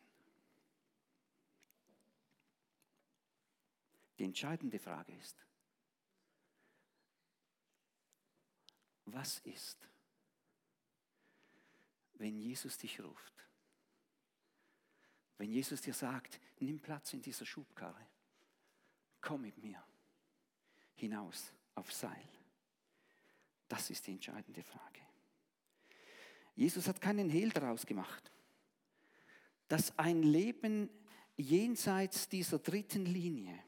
Die 4.18 4.24
entscheidende 4.24 4.78
Frage 4.78 5.12
ist, 5.14 5.36
was 9.06 9.38
ist, 9.40 9.88
wenn 12.14 12.36
Jesus 12.36 12.76
dich 12.78 13.00
ruft? 13.00 13.34
Wenn 15.38 15.50
Jesus 15.50 15.80
dir 15.80 15.94
sagt, 15.94 16.38
nimm 16.58 16.80
Platz 16.80 17.14
in 17.14 17.22
dieser 17.22 17.46
Schubkarre, 17.46 18.06
komm 19.20 19.42
mit 19.42 19.56
mir 19.58 19.82
hinaus 20.96 21.52
auf 21.74 21.92
Seil. 21.92 22.28
Das 23.66 23.88
ist 23.88 24.06
die 24.06 24.12
entscheidende 24.12 24.62
Frage. 24.62 25.00
Jesus 26.54 26.88
hat 26.88 27.00
keinen 27.00 27.30
Hehl 27.30 27.50
daraus 27.50 27.86
gemacht, 27.86 28.30
dass 29.68 29.98
ein 29.98 30.22
Leben 30.22 30.90
jenseits 31.36 32.28
dieser 32.28 32.58
dritten 32.58 33.06
Linie 33.06 33.58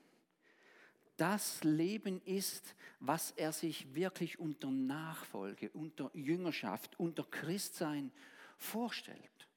das 1.16 1.62
Leben 1.62 2.20
ist, 2.22 2.74
was 3.00 3.32
er 3.32 3.52
sich 3.52 3.94
wirklich 3.94 4.38
unter 4.38 4.70
Nachfolge, 4.70 5.70
unter 5.70 6.10
Jüngerschaft, 6.14 6.98
unter 6.98 7.24
Christsein 7.24 8.10
vorstellt. 8.56 9.48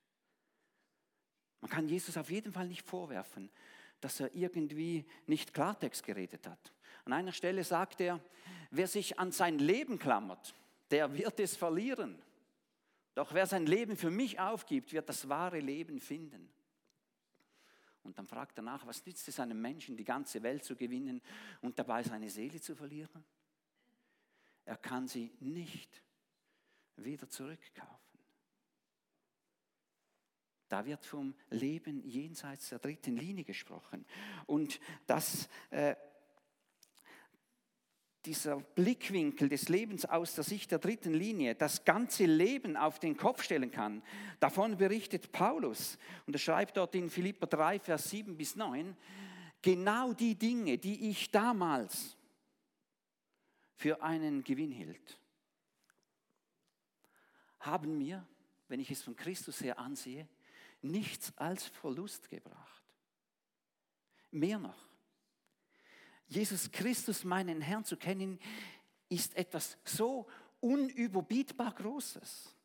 Man 1.62 1.72
kann 1.72 1.88
Jesus 1.88 2.18
auf 2.18 2.30
jeden 2.30 2.52
Fall 2.52 2.68
nicht 2.68 2.86
vorwerfen, 2.86 3.50
dass 4.02 4.20
er 4.20 4.34
irgendwie 4.36 5.06
nicht 5.26 5.54
Klartext 5.54 6.04
geredet 6.04 6.46
hat. 6.48 6.74
An 7.06 7.14
einer 7.14 7.32
Stelle 7.32 7.64
sagt 7.64 8.02
er, 8.02 8.20
wer 8.72 8.88
sich 8.88 9.18
an 9.18 9.32
sein 9.32 9.58
Leben 9.60 9.98
klammert, 9.98 10.54
der 10.92 11.14
wird 11.14 11.40
es 11.40 11.56
verlieren. 11.56 12.22
Doch 13.16 13.34
wer 13.34 13.48
sein 13.48 13.66
Leben 13.66 13.96
für 13.96 14.12
mich 14.12 14.40
aufgibt, 14.40 14.92
wird 14.94 15.08
das 15.08 15.30
wahre 15.30 15.60
Leben 15.60 16.00
finden. 16.00 16.50
Und 18.06 18.18
dann 18.20 18.28
fragt 18.28 18.58
er 18.60 18.64
nach, 18.64 18.86
was 18.86 19.06
nützt 19.06 19.28
es 19.28 19.40
einem 19.40 19.60
Menschen, 19.60 19.98
die 19.98 20.04
ganze 20.04 20.44
Welt 20.44 20.64
zu 20.64 20.76
gewinnen 20.76 21.22
und 21.62 21.78
dabei 21.80 22.04
seine 22.04 22.30
Seele 22.30 22.62
zu 22.62 22.76
verlieren? 22.76 23.26
Er 24.64 24.78
kann 24.78 25.08
sie 25.08 25.34
nicht 25.40 26.04
wieder 26.98 27.28
zurückkaufen. 27.28 28.20
Da 30.68 30.86
wird 30.86 31.06
vom 31.06 31.36
Leben 31.50 32.04
jenseits 32.08 32.70
der 32.70 32.80
dritten 32.80 33.18
Linie 33.18 33.44
gesprochen. 33.44 34.06
Und 34.46 34.80
das, 35.06 35.50
äh, 35.72 35.96
dieser 38.26 38.58
Blickwinkel 38.58 39.50
des 39.50 39.70
Lebens 39.70 40.06
aus 40.06 40.36
der 40.36 40.44
Sicht 40.44 40.72
der 40.72 40.80
dritten 40.80 41.14
Linie 41.14 41.56
das 41.56 41.86
ganze 41.86 42.26
Leben 42.26 42.76
auf 42.76 43.00
den 43.00 43.16
Kopf 43.16 43.44
stellen 43.44 43.72
kann, 43.72 44.02
davon 44.40 44.78
berichtet 44.78 45.32
Paulus. 45.32 45.98
Und 46.26 46.36
er 46.36 46.40
schreibt 46.40 46.78
dort 46.78 46.96
in 46.96 47.10
Philipper 47.10 47.48
3, 47.48 47.80
Vers 47.80 48.10
7 48.10 48.36
bis 48.36 48.56
9, 48.56 48.96
genau 49.62 50.14
die 50.14 50.36
Dinge, 50.36 50.78
die 50.78 51.10
ich 51.10 51.32
damals 51.32 52.18
für 53.76 54.02
einen 54.02 54.44
Gewinn 54.44 54.72
hielt, 54.72 55.20
haben 57.60 57.98
mir, 57.98 58.26
wenn 58.68 58.80
ich 58.80 58.92
es 58.92 59.04
von 59.04 59.16
Christus 59.16 59.62
her 59.62 59.80
ansehe, 59.80 60.28
nichts 60.82 61.36
als 61.38 61.66
Verlust 61.66 62.30
gebracht. 62.30 62.84
Mehr 64.32 64.60
noch. 64.60 64.85
Jesus 66.28 66.72
Christus, 66.72 67.24
meinen 67.24 67.62
Herrn, 67.62 67.84
zu 67.84 67.98
kennen, 67.98 68.40
ist 69.10 69.36
etwas 69.36 69.78
so 69.84 70.28
unüberbietbar 70.60 71.74
Großes, 71.74 72.56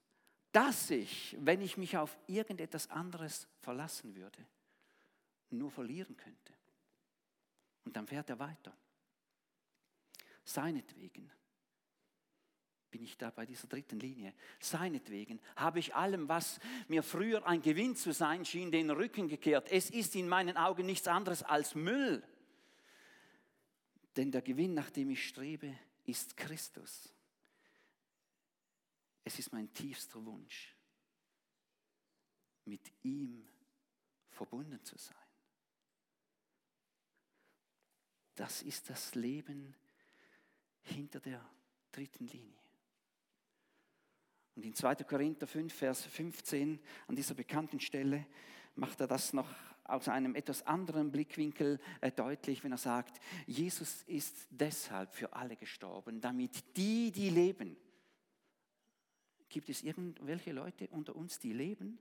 dass 0.53 0.91
ich, 0.91 1.37
wenn 1.41 1.61
ich 1.61 1.77
mich 1.77 1.97
auf 1.97 2.19
irgendetwas 2.27 2.89
anderes 2.91 3.47
verlassen 3.61 4.17
würde, 4.17 4.47
nur 5.51 5.71
verlieren 5.71 6.17
könnte. 6.17 6.55
Und 7.85 7.97
dann 7.97 8.07
fährt 8.07 8.31
er 8.31 8.39
weiter. 8.39 8.77
Seinetwegen 10.45 11.31
bin 12.91 13.03
ich 13.03 13.17
da 13.17 13.31
bei 13.31 13.47
dieser 13.47 13.69
dritten 13.69 14.01
Linie. 14.01 14.35
Seinetwegen 14.59 15.41
habe 15.55 15.79
ich 15.79 15.95
allem, 15.95 16.29
was 16.29 16.59
mir 16.89 17.03
früher 17.03 17.47
ein 17.47 17.63
Gewinn 17.63 17.95
zu 17.95 18.13
sein 18.13 18.45
schien, 18.45 18.73
den 18.73 18.91
Rücken 18.91 19.29
gekehrt. 19.29 19.71
Es 19.71 19.91
ist 19.91 20.17
in 20.17 20.29
meinen 20.29 20.57
Augen 20.57 20.87
nichts 20.87 21.07
anderes 21.07 21.43
als 21.43 21.75
Müll. 21.75 22.23
Denn 24.21 24.31
der 24.31 24.43
Gewinn, 24.43 24.75
nach 24.75 24.91
dem 24.91 25.09
ich 25.09 25.27
strebe, 25.27 25.75
ist 26.05 26.37
Christus. 26.37 27.09
Es 29.25 29.39
ist 29.39 29.51
mein 29.51 29.73
tiefster 29.73 30.23
Wunsch, 30.27 30.77
mit 32.67 32.93
ihm 33.03 33.49
verbunden 34.29 34.85
zu 34.85 34.99
sein. 34.99 35.17
Das 38.35 38.61
ist 38.61 38.91
das 38.91 39.15
Leben 39.15 39.75
hinter 40.83 41.21
der 41.21 41.43
dritten 41.91 42.27
Linie. 42.27 42.61
Und 44.55 44.67
in 44.67 44.75
2. 44.75 44.97
Korinther 44.97 45.47
5, 45.47 45.73
Vers 45.73 46.05
15, 46.05 46.79
an 47.07 47.17
dieser 47.17 47.33
bekannten 47.33 47.81
Stelle, 47.81 48.27
macht 48.75 49.01
er 49.01 49.07
das 49.07 49.33
noch 49.33 49.49
aus 49.91 50.09
einem 50.09 50.35
etwas 50.35 50.67
anderen 50.67 51.11
Blickwinkel 51.11 51.79
äh, 52.01 52.13
deutlich, 52.13 52.63
wenn 52.65 52.73
er 52.73 52.79
sagt, 52.79 53.21
Jesus 53.47 54.03
ist 54.05 54.47
deshalb 54.51 55.15
für 55.15 55.33
alle 55.33 55.57
gestorben, 55.57 56.21
damit 56.21 56.77
die, 56.77 57.11
die 57.11 57.31
leben, 57.31 57.77
gibt 59.49 59.69
es 59.69 59.83
irgendwelche 59.83 60.53
Leute 60.53 60.89
unter 60.89 61.17
uns, 61.17 61.39
die 61.39 61.53
leben? 61.53 61.99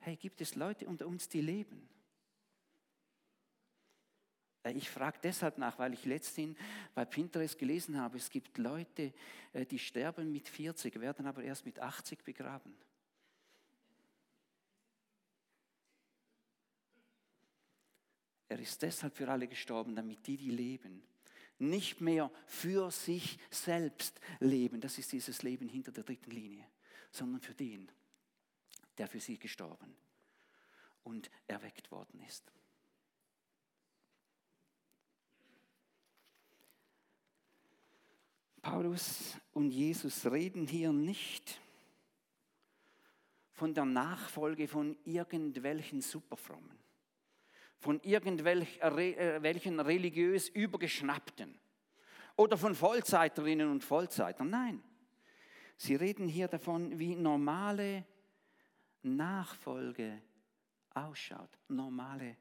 Hey, 0.00 0.16
gibt 0.16 0.40
es 0.40 0.56
Leute 0.56 0.86
unter 0.86 1.06
uns, 1.06 1.28
die 1.28 1.40
leben? 1.40 1.88
Äh, 4.64 4.72
ich 4.72 4.90
frage 4.90 5.18
deshalb 5.22 5.58
nach, 5.58 5.78
weil 5.78 5.92
ich 5.94 6.04
letztens 6.04 6.56
bei 6.94 7.04
Pinterest 7.04 7.58
gelesen 7.58 7.98
habe, 7.98 8.16
es 8.16 8.30
gibt 8.30 8.58
Leute, 8.58 9.12
äh, 9.52 9.64
die 9.64 9.78
sterben 9.78 10.32
mit 10.32 10.48
40, 10.48 11.00
werden 11.00 11.26
aber 11.26 11.42
erst 11.42 11.64
mit 11.64 11.78
80 11.78 12.24
begraben. 12.24 12.74
Er 18.52 18.58
ist 18.58 18.82
deshalb 18.82 19.16
für 19.16 19.30
alle 19.30 19.48
gestorben, 19.48 19.96
damit 19.96 20.26
die, 20.26 20.36
die 20.36 20.50
leben, 20.50 21.02
nicht 21.58 22.02
mehr 22.02 22.30
für 22.44 22.90
sich 22.90 23.38
selbst 23.50 24.20
leben. 24.40 24.78
Das 24.78 24.98
ist 24.98 25.10
dieses 25.10 25.42
Leben 25.42 25.70
hinter 25.70 25.90
der 25.90 26.04
dritten 26.04 26.30
Linie, 26.30 26.66
sondern 27.10 27.40
für 27.40 27.54
den, 27.54 27.90
der 28.98 29.08
für 29.08 29.20
sie 29.20 29.38
gestorben 29.38 29.96
und 31.02 31.30
erweckt 31.46 31.90
worden 31.90 32.20
ist. 32.28 32.52
Paulus 38.60 39.38
und 39.54 39.70
Jesus 39.70 40.26
reden 40.26 40.66
hier 40.66 40.92
nicht 40.92 41.58
von 43.52 43.72
der 43.72 43.86
Nachfolge 43.86 44.68
von 44.68 44.94
irgendwelchen 45.06 46.02
Superfrommen, 46.02 46.81
von 47.82 48.00
irgendwelchen 48.02 49.78
äh, 49.78 49.82
religiös 49.82 50.48
Übergeschnappten 50.48 51.58
oder 52.36 52.56
von 52.56 52.76
Vollzeiterinnen 52.76 53.68
und 53.68 53.82
Vollzeitern. 53.82 54.50
Nein, 54.50 54.80
sie 55.76 55.96
reden 55.96 56.28
hier 56.28 56.46
davon, 56.46 56.96
wie 57.00 57.16
normale 57.16 58.06
Nachfolge 59.02 60.22
ausschaut. 60.94 61.58
Normale 61.66 62.36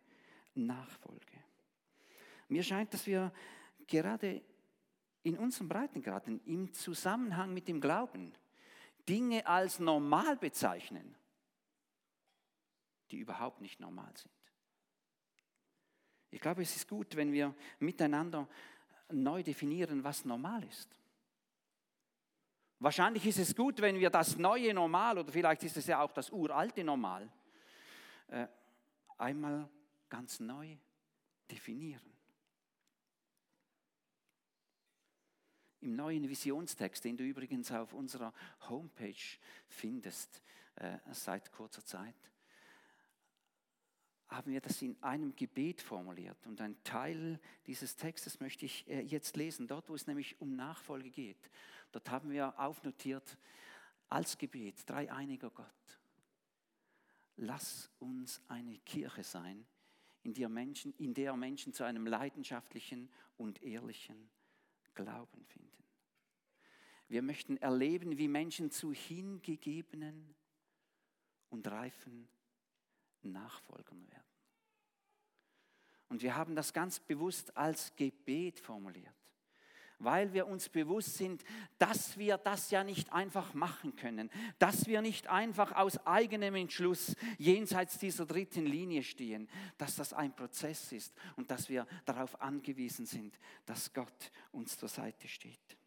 Nachfolge. 0.54 1.44
Mir 2.48 2.62
scheint, 2.62 2.94
dass 2.94 3.08
wir 3.08 3.34
gerade 3.88 4.44
in 5.24 5.40
unserem 5.40 5.70
Breitengraden 5.70 6.40
im 6.46 6.72
Zusammenhang 6.72 7.52
mit 7.52 7.68
dem 7.68 7.82
Glauben 7.82 8.32
Dinge 9.10 9.48
als 9.48 9.80
normal 9.80 10.38
bezeichnen, 10.38 11.16
die 13.10 13.18
überhaupt 13.18 13.60
nicht 13.60 13.80
normal 13.80 14.12
sind. 14.16 14.41
Ich 16.32 16.40
glaube, 16.40 16.62
es 16.62 16.76
ist 16.76 16.88
gut, 16.88 17.16
wenn 17.16 17.32
wir 17.32 17.54
miteinander 17.80 18.48
neu 19.12 19.44
definieren, 19.44 20.04
was 20.04 20.24
normal 20.24 20.64
ist. 20.64 20.90
Wahrscheinlich 22.80 23.28
ist 23.28 23.38
es 23.38 23.56
gut, 23.56 23.80
wenn 23.82 24.00
wir 24.00 24.10
das 24.10 24.38
neue 24.38 24.74
Normal, 24.74 25.20
oder 25.20 25.32
vielleicht 25.32 25.62
ist 25.64 25.78
es 25.78 25.86
ja 25.86 26.02
auch 26.02 26.12
das 26.14 26.32
uralte 26.32 26.84
Normal, 26.84 27.30
äh, 28.28 28.48
einmal 29.18 29.70
ganz 30.10 30.40
neu 30.40 30.78
definieren. 31.52 32.02
Im 35.82 35.96
neuen 35.96 36.28
Visionstext, 36.28 37.04
den 37.04 37.18
du 37.18 37.24
übrigens 37.24 37.72
auf 37.72 37.94
unserer 37.94 38.34
Homepage 38.70 39.14
findest 39.68 40.42
äh, 40.76 40.98
seit 41.12 41.52
kurzer 41.52 41.86
Zeit, 41.86 42.31
haben 44.32 44.52
wir 44.52 44.62
das 44.62 44.82
in 44.82 45.02
einem 45.04 45.36
Gebet 45.36 45.82
formuliert. 45.82 46.48
Und 46.48 46.62
ein 46.62 46.82
Teil 46.84 47.40
dieses 47.68 47.98
Textes 47.98 48.40
möchte 48.40 48.66
ich 48.66 48.88
äh, 48.88 49.02
jetzt 49.02 49.36
lesen, 49.36 49.68
dort 49.68 49.90
wo 49.90 49.96
es 49.96 50.08
nämlich 50.08 50.40
um 50.40 50.56
Nachfolge 50.56 51.10
geht. 51.10 51.50
Dort 51.92 52.10
haben 52.10 52.32
wir 52.32 52.58
aufnotiert 52.58 53.38
als 54.08 54.38
Gebet, 54.38 54.90
dreieiniger 54.90 55.50
Gott. 55.50 56.00
Lass 57.36 57.90
uns 58.00 58.42
eine 58.48 58.78
Kirche 58.80 59.24
sein, 59.24 59.66
in 60.24 60.34
der 60.34 60.48
Menschen, 60.48 60.94
in 60.98 61.14
der 61.14 61.36
Menschen 61.36 61.74
zu 61.74 61.84
einem 61.84 62.06
leidenschaftlichen 62.06 63.10
und 63.38 63.62
ehrlichen 63.62 64.30
Glauben 64.94 65.44
finden. 65.46 65.84
Wir 67.10 67.22
möchten 67.22 67.58
erleben, 67.58 68.18
wie 68.18 68.30
Menschen 68.30 68.72
zu 68.72 68.94
hingegebenen 68.94 70.34
und 71.50 71.68
reifen 71.68 72.30
Nachfolgern 73.24 74.08
werden. 74.10 74.24
Und 76.10 76.22
wir 76.22 76.36
haben 76.36 76.56
das 76.56 76.74
ganz 76.74 77.00
bewusst 77.00 77.56
als 77.56 77.96
Gebet 77.96 78.60
formuliert, 78.60 79.16
weil 79.98 80.34
wir 80.34 80.46
uns 80.46 80.68
bewusst 80.68 81.16
sind, 81.16 81.42
dass 81.78 82.18
wir 82.18 82.38
das 82.38 82.70
ja 82.70 82.84
nicht 82.84 83.14
einfach 83.14 83.54
machen 83.54 83.96
können, 83.96 84.30
dass 84.60 84.88
wir 84.88 85.02
nicht 85.02 85.28
einfach 85.28 85.72
aus 85.72 86.06
eigenem 86.06 86.56
Entschluss 86.56 87.16
jenseits 87.38 87.98
dieser 87.98 88.26
dritten 88.26 88.66
Linie 88.66 89.04
stehen, 89.04 89.48
dass 89.78 89.96
das 89.96 90.12
ein 90.12 90.36
Prozess 90.36 90.92
ist 90.92 91.16
und 91.38 91.50
dass 91.50 91.70
wir 91.70 91.88
darauf 92.04 92.42
angewiesen 92.42 93.06
sind, 93.06 93.40
dass 93.66 93.94
Gott 93.94 94.32
uns 94.52 94.78
zur 94.78 94.90
Seite 94.90 95.30
steht. 95.30 95.78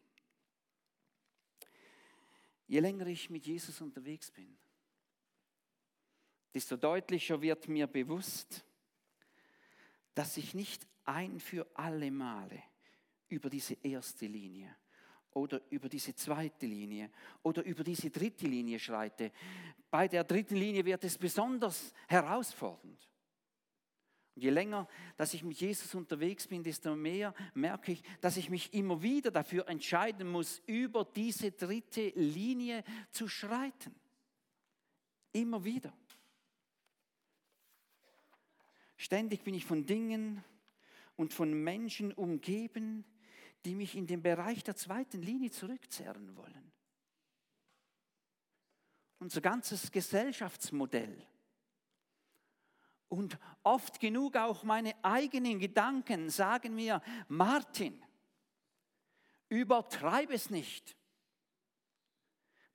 Je 2.67 2.79
länger 2.79 3.05
ich 3.05 3.29
mit 3.29 3.45
Jesus 3.45 3.79
unterwegs 3.79 4.31
bin, 4.31 4.57
desto 6.55 6.77
deutlicher 6.77 7.41
wird 7.41 7.67
mir 7.67 7.85
bewusst, 7.85 8.63
dass 10.13 10.37
ich 10.37 10.53
nicht 10.53 10.87
ein 11.03 11.41
für 11.41 11.67
alle 11.73 12.09
Male 12.09 12.63
über 13.27 13.49
diese 13.49 13.73
erste 13.83 14.25
Linie 14.25 14.73
oder 15.31 15.61
über 15.69 15.89
diese 15.89 16.15
zweite 16.15 16.65
Linie 16.65 17.11
oder 17.43 17.61
über 17.65 17.83
diese 17.83 18.09
dritte 18.09 18.47
Linie 18.47 18.79
schreite. 18.79 19.33
Bei 19.91 20.07
der 20.07 20.23
dritten 20.23 20.55
Linie 20.55 20.85
wird 20.85 21.03
es 21.03 21.17
besonders 21.17 21.91
herausfordernd. 22.07 23.09
Und 24.35 24.41
je 24.41 24.49
länger, 24.49 24.87
dass 25.17 25.33
ich 25.33 25.43
mit 25.43 25.59
Jesus 25.59 25.93
unterwegs 25.93 26.47
bin, 26.47 26.63
desto 26.63 26.95
mehr 26.95 27.33
merke 27.53 27.91
ich, 27.91 28.03
dass 28.21 28.37
ich 28.37 28.49
mich 28.49 28.73
immer 28.73 29.01
wieder 29.01 29.29
dafür 29.29 29.67
entscheiden 29.67 30.29
muss, 30.31 30.61
über 30.67 31.03
diese 31.03 31.51
dritte 31.51 32.13
Linie 32.15 32.85
zu 33.11 33.27
schreiten. 33.27 33.93
Immer 35.33 35.61
wieder. 35.65 35.93
Ständig 38.97 39.43
bin 39.43 39.53
ich 39.53 39.65
von 39.65 39.85
Dingen 39.85 40.43
und 41.15 41.33
von 41.33 41.53
Menschen 41.53 42.13
umgeben, 42.13 43.05
die 43.65 43.75
mich 43.75 43.95
in 43.95 44.07
den 44.07 44.21
Bereich 44.21 44.63
der 44.63 44.75
zweiten 44.75 45.21
Linie 45.21 45.51
zurückzerren 45.51 46.35
wollen. 46.35 46.71
Unser 49.19 49.41
ganzes 49.41 49.91
Gesellschaftsmodell 49.91 51.25
und 53.07 53.37
oft 53.63 53.99
genug 53.99 54.35
auch 54.35 54.63
meine 54.63 54.93
eigenen 55.03 55.59
Gedanken 55.59 56.29
sagen 56.29 56.75
mir, 56.75 57.01
Martin, 57.27 58.01
übertreib 59.49 60.31
es 60.31 60.49
nicht. 60.49 60.97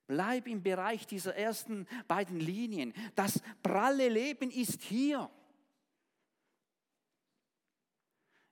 Bleib 0.07 0.49
im 0.49 0.63
Bereich 0.63 1.07
dieser 1.07 1.37
ersten 1.37 1.87
beiden 2.09 2.41
Linien. 2.41 2.95
Das 3.15 3.41
pralle 3.63 4.09
Leben 4.09 4.51
ist 4.51 4.83
hier. 4.83 5.31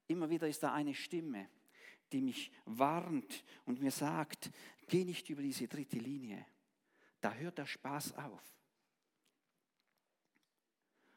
Immer 0.08 0.28
wieder 0.28 0.48
ist 0.48 0.62
da 0.62 0.72
eine 0.74 0.94
Stimme, 0.94 1.48
die 2.12 2.22
mich 2.22 2.50
warnt 2.64 3.44
und 3.66 3.80
mir 3.80 3.90
sagt, 3.90 4.50
geh 4.88 5.04
nicht 5.04 5.28
über 5.28 5.42
diese 5.42 5.68
dritte 5.68 5.98
Linie. 5.98 6.44
Da 7.20 7.32
hört 7.34 7.58
der 7.58 7.66
Spaß 7.66 8.14
auf. 8.14 8.42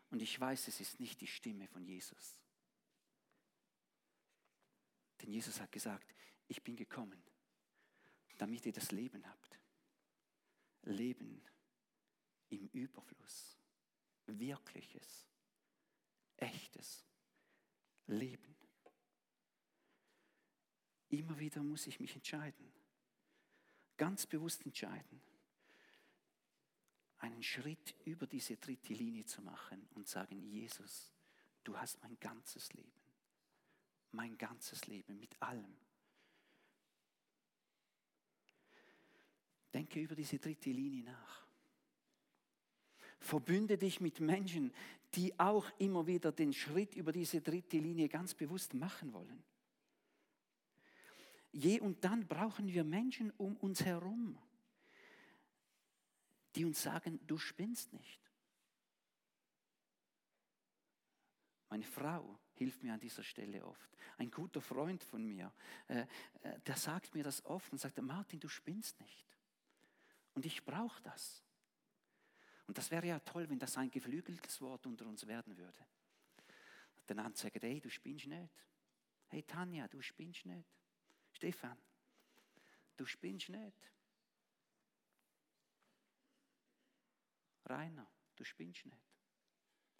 Und 0.10 0.22
ich 0.22 0.38
weiß, 0.38 0.68
es 0.68 0.82
ist 0.82 1.00
nicht 1.00 1.22
die 1.22 1.28
Stimme 1.28 1.68
von 1.68 1.84
Jesus. 1.86 2.38
Denn 5.22 5.32
Jesus 5.32 5.62
hat 5.62 5.72
gesagt, 5.72 6.14
ich 6.48 6.62
bin 6.62 6.76
gekommen, 6.76 7.24
damit 8.38 8.66
ihr 8.66 8.74
das 8.74 8.92
Leben 8.92 9.26
habt. 9.26 9.58
Leben 10.84 11.42
im 12.50 12.68
Überfluss. 12.74 13.58
Wirkliches, 14.26 15.28
echtes 16.38 17.06
Leben. 18.08 18.61
Immer 21.12 21.38
wieder 21.40 21.62
muss 21.62 21.88
ich 21.88 22.00
mich 22.00 22.16
entscheiden. 22.16 22.72
Ganz 23.98 24.26
bewusst 24.26 24.66
entscheiden. 24.66 25.22
Einen 27.20 27.44
Schritt 27.44 27.94
über 28.06 28.26
diese 28.26 28.56
dritte 28.58 28.94
Linie 28.94 29.26
zu 29.26 29.42
machen 29.42 29.88
und 29.94 30.08
sagen, 30.08 30.42
Jesus, 30.42 31.12
du 31.64 31.78
hast 31.78 32.02
mein 32.02 32.18
ganzes 32.20 32.74
Leben. 32.74 33.02
Mein 34.12 34.38
ganzes 34.38 34.88
Leben 34.88 35.20
mit 35.20 35.40
allem. 35.42 35.78
Denke 39.74 40.02
über 40.02 40.16
diese 40.16 40.40
dritte 40.40 40.72
Linie 40.72 41.04
nach. 41.04 41.46
Verbünde 43.20 43.78
dich 43.78 44.00
mit 44.00 44.20
Menschen, 44.22 44.74
die 45.14 45.38
auch 45.38 45.70
immer 45.78 46.08
wieder 46.08 46.32
den 46.32 46.54
Schritt 46.54 46.96
über 46.96 47.12
diese 47.12 47.42
dritte 47.42 47.78
Linie 47.78 48.08
ganz 48.08 48.34
bewusst 48.34 48.74
machen 48.74 49.14
wollen. 49.14 49.44
Je 51.52 51.80
und 51.80 52.04
dann 52.04 52.28
brauchen 52.28 52.68
wir 52.68 52.84
Menschen 52.84 53.32
um 53.32 53.58
uns 53.58 53.84
herum, 53.84 54.38
die 56.56 56.66
uns 56.66 56.82
sagen, 56.82 57.20
du 57.28 57.38
spinnst 57.38 57.92
nicht. 57.94 58.20
Meine 61.70 61.84
Frau 61.84 62.38
hilft 62.56 62.84
mir 62.84 62.94
an 62.94 63.00
dieser 63.00 63.24
Stelle 63.24 63.66
oft. 63.66 63.90
Ein 64.18 64.30
guter 64.30 64.62
Freund 64.62 65.04
von 65.04 65.24
mir, 65.24 65.52
äh, 65.88 66.02
äh, 66.42 66.60
der 66.66 66.76
sagt 66.76 67.14
mir 67.16 67.24
das 67.24 67.44
oft 67.46 67.72
und 67.72 67.78
sagt, 67.80 68.02
Martin, 68.02 68.40
du 68.40 68.50
spinnst 68.50 69.00
nicht. 69.00 69.26
Und 70.34 70.46
ich 70.46 70.64
brauche 70.64 71.02
das. 71.02 71.44
Und 72.68 72.78
das 72.78 72.92
wäre 72.92 73.08
ja 73.08 73.20
toll, 73.20 73.50
wenn 73.50 73.60
das 73.60 73.78
ein 73.78 73.90
geflügeltes 73.90 74.62
Wort 74.62 74.86
unter 74.86 75.06
uns 75.06 75.26
werden 75.28 75.58
würde. 75.58 75.86
Dann 77.08 77.20
anzeigen, 77.20 77.60
hey, 77.62 77.82
du 77.82 77.90
spinnst 77.90 78.28
nicht. 78.28 78.54
Hey 79.28 79.44
Tanja, 79.44 79.88
du 79.88 80.02
spinnst 80.02 80.46
nicht. 80.46 80.81
Stefan, 81.42 81.76
du 82.98 83.06
spinnst 83.08 83.50
nicht. 83.50 83.92
Rainer, 87.66 88.08
du 88.36 88.44
spinnst 88.44 88.86
nicht. 88.86 89.02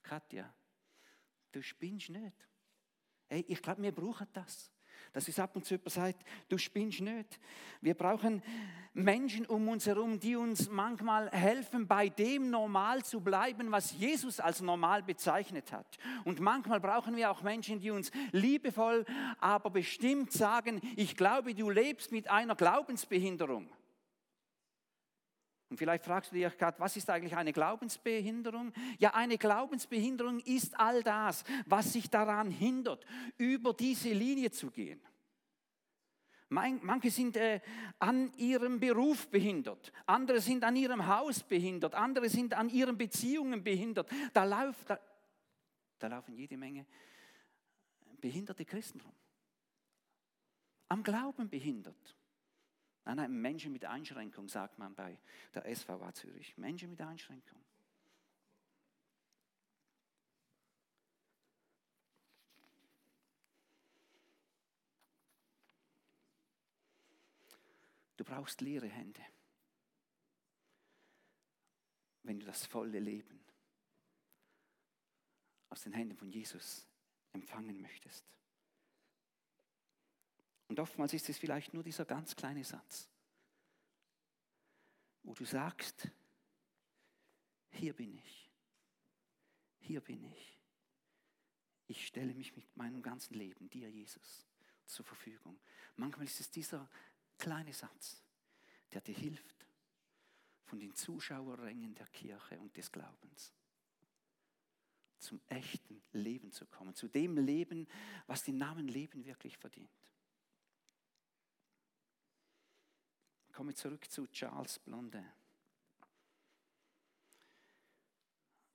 Katja, 0.04 0.54
du 1.52 1.64
spinnst 1.64 2.10
nicht. 2.10 2.48
Hey, 3.26 3.44
ich 3.48 3.60
glaube, 3.60 3.82
wir 3.82 3.92
brauchen 3.92 4.28
das. 4.34 4.72
Dass 5.14 5.28
es 5.28 5.40
ab 5.40 5.56
und 5.56 5.66
zu 5.66 5.74
jemand 5.74 5.92
sagt, 5.92 6.24
du 6.48 6.58
spinnst 6.58 7.02
nicht. 7.02 7.40
Wir 7.82 7.94
brauchen 7.94 8.42
Menschen 8.94 9.46
um 9.46 9.68
uns 9.70 9.86
herum, 9.88 10.20
die 10.20 10.36
uns 10.36 10.70
manchmal 10.70 11.30
helfen, 11.32 11.88
bei 11.88 12.10
dem 12.10 12.50
normal 12.50 13.04
zu 13.04 13.22
bleiben, 13.22 13.72
was 13.72 13.94
Jesus 13.94 14.40
als 14.40 14.62
normal 14.62 15.04
bezeichnet 15.04 15.72
hat. 15.72 15.98
Und 16.26 16.40
manchmal 16.40 16.80
brauchen 16.80 17.16
wir 17.16 17.32
auch 17.32 17.42
Menschen, 17.42 17.80
die 17.80 17.92
uns 17.92 18.12
liebevoll, 18.32 19.06
aber 19.40 19.70
bestimmt 19.70 20.32
sagen, 20.32 20.82
ich 20.96 21.16
glaube, 21.16 21.56
du 21.56 21.70
lebst 21.70 22.12
mit 22.12 22.30
einer 22.30 22.56
Glaubensbehinderung. 22.56 23.70
Und 25.72 25.78
vielleicht 25.78 26.04
fragst 26.04 26.32
du 26.32 26.36
dich 26.36 26.58
gerade, 26.58 26.78
was 26.82 26.98
ist 26.98 27.10
eigentlich 27.10 27.34
eine 27.34 27.54
Glaubensbehinderung? 27.54 28.74
Ja, 29.00 29.14
eine 29.14 29.38
Glaubensbehinderung 29.38 30.42
ist 30.42 30.78
all 30.78 31.02
das, 31.02 31.46
was 31.66 31.94
sich 31.94 32.10
daran 32.10 32.52
hindert, 32.52 33.06
über 33.38 33.74
diese 33.74 34.12
Linie 34.12 34.52
zu 34.52 34.70
gehen. 34.70 35.00
Manche 36.50 37.10
sind 37.10 37.38
äh, 37.38 37.62
an 38.00 38.34
ihrem 38.34 38.82
Beruf 38.82 39.30
behindert, 39.30 39.94
andere 40.06 40.42
sind 40.42 40.66
an 40.66 40.76
ihrem 40.76 41.08
Haus 41.08 41.42
behindert, 41.42 41.96
andere 41.96 42.28
sind 42.28 42.54
an 42.54 42.68
ihren 42.68 42.98
Beziehungen 42.98 43.64
behindert. 43.64 44.10
Da, 44.34 44.44
lauf, 44.44 44.76
da, 44.86 45.00
da 46.00 46.08
laufen 46.08 46.34
jede 46.34 46.58
Menge 46.58 46.86
behinderte 48.20 48.66
Christen 48.66 49.00
rum. 49.00 49.16
Am 50.90 51.02
Glauben 51.02 51.50
behindert. 51.50 52.18
Nein, 53.06 53.18
nein, 53.18 53.32
Menschen 53.32 53.72
mit 53.72 53.86
Einschränkung, 53.86 54.48
sagt 54.48 54.78
man 54.78 54.94
bei 54.94 55.20
der 55.54 55.76
SVA 55.76 56.14
Zürich. 56.14 56.56
Menschen 56.58 56.92
mit 56.92 57.02
Einschränkung. 57.02 57.60
Du 68.18 68.24
brauchst 68.24 68.62
leere 68.62 68.88
Hände, 68.88 69.22
wenn 72.22 72.40
du 72.40 72.46
das 72.46 72.68
volle 72.68 73.00
Leben 73.00 73.44
aus 75.70 75.82
den 75.82 75.94
Händen 75.94 76.16
von 76.16 76.30
Jesus 76.30 76.88
empfangen 77.34 77.82
möchtest. 77.82 78.24
Und 80.72 80.80
oftmals 80.80 81.12
ist 81.12 81.28
es 81.28 81.38
vielleicht 81.38 81.74
nur 81.74 81.84
dieser 81.84 82.06
ganz 82.06 82.34
kleine 82.34 82.64
Satz, 82.64 83.10
wo 85.22 85.34
du 85.34 85.44
sagst, 85.44 86.08
hier 87.72 87.94
bin 87.94 88.16
ich, 88.16 88.50
hier 89.80 90.00
bin 90.00 90.24
ich. 90.24 90.58
Ich 91.88 92.08
stelle 92.08 92.34
mich 92.34 92.56
mit 92.56 92.78
meinem 92.78 93.02
ganzen 93.02 93.34
Leben 93.34 93.70
dir, 93.70 93.92
Jesus, 93.92 94.48
zur 94.86 95.04
Verfügung. 95.04 95.60
Manchmal 95.98 96.26
ist 96.26 96.40
es 96.40 96.50
dieser 96.50 96.90
kleine 97.38 97.74
Satz, 97.74 98.24
der 98.94 99.02
dir 99.02 99.16
hilft, 99.16 99.68
von 100.64 100.80
den 100.80 100.96
Zuschauerrängen 100.96 101.96
der 101.96 102.08
Kirche 102.08 102.58
und 102.62 102.78
des 102.78 102.90
Glaubens 102.90 103.54
zum 105.18 105.42
echten 105.50 106.02
Leben 106.14 106.54
zu 106.54 106.66
kommen, 106.66 106.96
zu 106.96 107.10
dem 107.10 107.38
Leben, 107.38 107.90
was 108.26 108.46
den 108.46 108.58
Namen 108.58 108.88
Leben 108.88 109.26
wirklich 109.26 109.58
verdient. 109.58 109.92
Komme 113.62 113.76
zurück 113.76 114.10
zu 114.10 114.26
Charles 114.26 114.80
Blondin. 114.80 115.24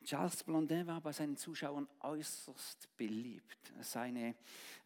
Charles 0.05 0.45
Blondin 0.45 0.87
war 0.87 1.01
bei 1.01 1.11
seinen 1.11 1.37
Zuschauern 1.37 1.89
äußerst 1.99 2.97
beliebt. 2.97 3.73
Seine 3.81 4.37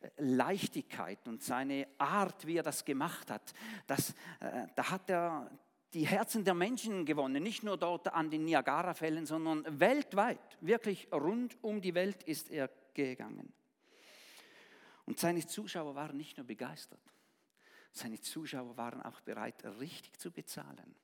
äh, 0.00 0.08
Leichtigkeit 0.16 1.28
und 1.28 1.42
seine 1.42 1.86
Art, 1.98 2.46
wie 2.46 2.56
er 2.56 2.62
das 2.62 2.82
gemacht 2.82 3.30
hat, 3.30 3.52
das, 3.86 4.14
äh, 4.40 4.68
da 4.74 4.90
hat 4.90 5.10
er 5.10 5.50
die 5.92 6.06
Herzen 6.06 6.46
der 6.46 6.54
Menschen 6.54 7.04
gewonnen. 7.04 7.42
Nicht 7.42 7.62
nur 7.62 7.76
dort 7.76 8.08
an 8.08 8.30
den 8.30 8.46
Niagara-Fällen, 8.46 9.26
sondern 9.26 9.66
weltweit. 9.80 10.56
Wirklich 10.62 11.12
rund 11.12 11.62
um 11.62 11.82
die 11.82 11.92
Welt 11.92 12.22
ist 12.22 12.50
er 12.50 12.70
gegangen. 12.94 13.52
Und 15.04 15.18
seine 15.18 15.46
Zuschauer 15.46 15.94
waren 15.94 16.16
nicht 16.16 16.38
nur 16.38 16.46
begeistert, 16.46 17.02
seine 17.92 18.20
Zuschauer 18.20 18.76
waren 18.76 19.02
auch 19.02 19.20
bereit, 19.20 19.64
richtig 19.64 20.18
zu 20.18 20.30
bezahlen. 20.30 20.94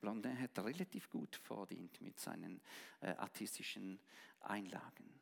Blondin 0.00 0.38
hat 0.40 0.58
relativ 0.58 1.08
gut 1.10 1.36
verdient 1.36 2.00
mit 2.00 2.18
seinen 2.18 2.60
äh, 3.00 3.10
artistischen 3.10 4.00
Einlagen. 4.40 5.20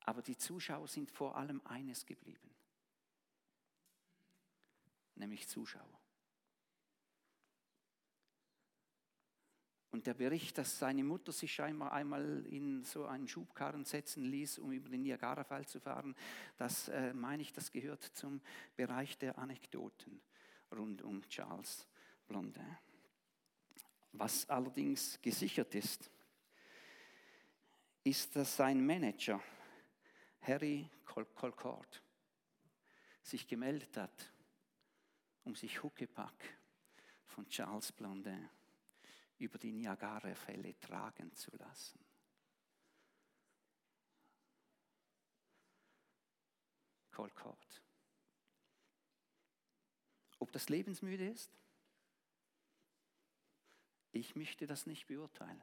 Aber 0.00 0.22
die 0.22 0.36
Zuschauer 0.36 0.86
sind 0.86 1.10
vor 1.10 1.36
allem 1.36 1.60
eines 1.64 2.04
geblieben, 2.04 2.54
nämlich 5.14 5.48
Zuschauer. 5.48 6.05
Und 9.96 10.06
der 10.06 10.12
Bericht, 10.12 10.58
dass 10.58 10.78
seine 10.78 11.02
Mutter 11.02 11.32
sich 11.32 11.54
scheinbar 11.54 11.94
einmal 11.94 12.44
in 12.50 12.84
so 12.84 13.06
einen 13.06 13.26
Schubkarren 13.26 13.86
setzen 13.86 14.24
ließ, 14.24 14.58
um 14.58 14.70
über 14.70 14.90
den 14.90 15.00
Niagara-Fall 15.00 15.66
zu 15.66 15.80
fahren, 15.80 16.14
das 16.58 16.88
äh, 16.88 17.14
meine 17.14 17.40
ich, 17.40 17.54
das 17.54 17.72
gehört 17.72 18.02
zum 18.02 18.42
Bereich 18.76 19.16
der 19.16 19.38
Anekdoten 19.38 20.20
rund 20.70 21.00
um 21.00 21.26
Charles 21.30 21.86
Blondin. 22.28 22.76
Was 24.12 24.46
allerdings 24.50 25.18
gesichert 25.22 25.74
ist, 25.74 26.10
ist, 28.04 28.36
dass 28.36 28.54
sein 28.54 28.84
Manager, 28.84 29.42
Harry 30.42 30.90
Colcord, 31.06 32.02
sich 33.22 33.48
gemeldet 33.48 33.96
hat, 33.96 34.30
um 35.44 35.54
sich 35.54 35.82
Huckepack 35.82 36.58
von 37.28 37.48
Charles 37.48 37.92
Blondin 37.92 38.50
über 39.38 39.58
die 39.58 39.72
Niagara-Fälle 39.72 40.78
tragen 40.80 41.34
zu 41.34 41.54
lassen. 41.56 41.98
Colcord. 47.10 47.82
Ob 50.38 50.52
das 50.52 50.68
lebensmüde 50.68 51.28
ist? 51.28 51.50
Ich 54.12 54.36
möchte 54.36 54.66
das 54.66 54.86
nicht 54.86 55.06
beurteilen. 55.06 55.62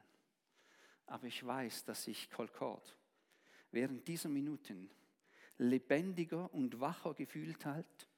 Aber 1.06 1.26
ich 1.26 1.44
weiß, 1.44 1.84
dass 1.84 2.04
sich 2.04 2.30
Colcord 2.30 2.96
während 3.70 4.06
dieser 4.08 4.28
Minuten 4.28 4.90
lebendiger 5.58 6.52
und 6.52 6.80
wacher 6.80 7.14
gefühlt 7.14 7.64
hat 7.64 8.08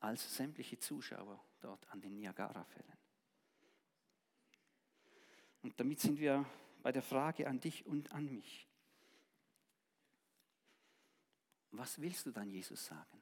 als 0.00 0.36
sämtliche 0.36 0.78
Zuschauer 0.78 1.42
dort 1.60 1.88
an 1.90 2.00
den 2.00 2.14
Niagara-Fällen. 2.16 3.05
Und 5.66 5.80
damit 5.80 5.98
sind 5.98 6.20
wir 6.20 6.48
bei 6.80 6.92
der 6.92 7.02
Frage 7.02 7.48
an 7.48 7.58
dich 7.58 7.84
und 7.86 8.12
an 8.12 8.32
mich. 8.32 8.68
Was 11.72 12.00
willst 12.00 12.24
du 12.26 12.30
dann 12.30 12.48
Jesus 12.48 12.86
sagen, 12.86 13.20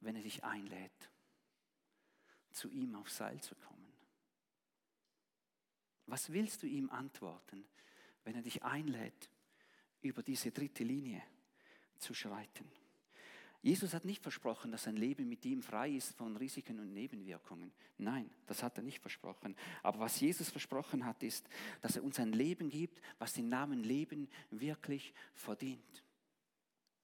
wenn 0.00 0.16
er 0.16 0.22
dich 0.22 0.42
einlädt, 0.42 1.10
zu 2.50 2.70
ihm 2.70 2.94
aufs 2.94 3.18
Seil 3.18 3.42
zu 3.42 3.54
kommen? 3.56 3.92
Was 6.06 6.32
willst 6.32 6.62
du 6.62 6.66
ihm 6.66 6.88
antworten, 6.88 7.68
wenn 8.24 8.36
er 8.36 8.42
dich 8.42 8.62
einlädt, 8.62 9.28
über 10.00 10.22
diese 10.22 10.50
dritte 10.50 10.82
Linie 10.82 11.22
zu 11.98 12.14
schreiten? 12.14 12.72
Jesus 13.62 13.92
hat 13.92 14.06
nicht 14.06 14.22
versprochen, 14.22 14.72
dass 14.72 14.84
sein 14.84 14.96
Leben 14.96 15.28
mit 15.28 15.44
ihm 15.44 15.62
frei 15.62 15.90
ist 15.90 16.16
von 16.16 16.34
Risiken 16.36 16.78
und 16.80 16.94
Nebenwirkungen. 16.94 17.72
Nein, 17.98 18.30
das 18.46 18.62
hat 18.62 18.78
er 18.78 18.82
nicht 18.82 19.00
versprochen. 19.00 19.54
Aber 19.82 20.00
was 20.00 20.18
Jesus 20.18 20.48
versprochen 20.48 21.04
hat, 21.04 21.22
ist, 21.22 21.46
dass 21.82 21.96
er 21.96 22.04
uns 22.04 22.18
ein 22.18 22.32
Leben 22.32 22.70
gibt, 22.70 23.02
was 23.18 23.34
den 23.34 23.50
Namen 23.50 23.84
Leben 23.84 24.28
wirklich 24.50 25.12
verdient. 25.34 26.04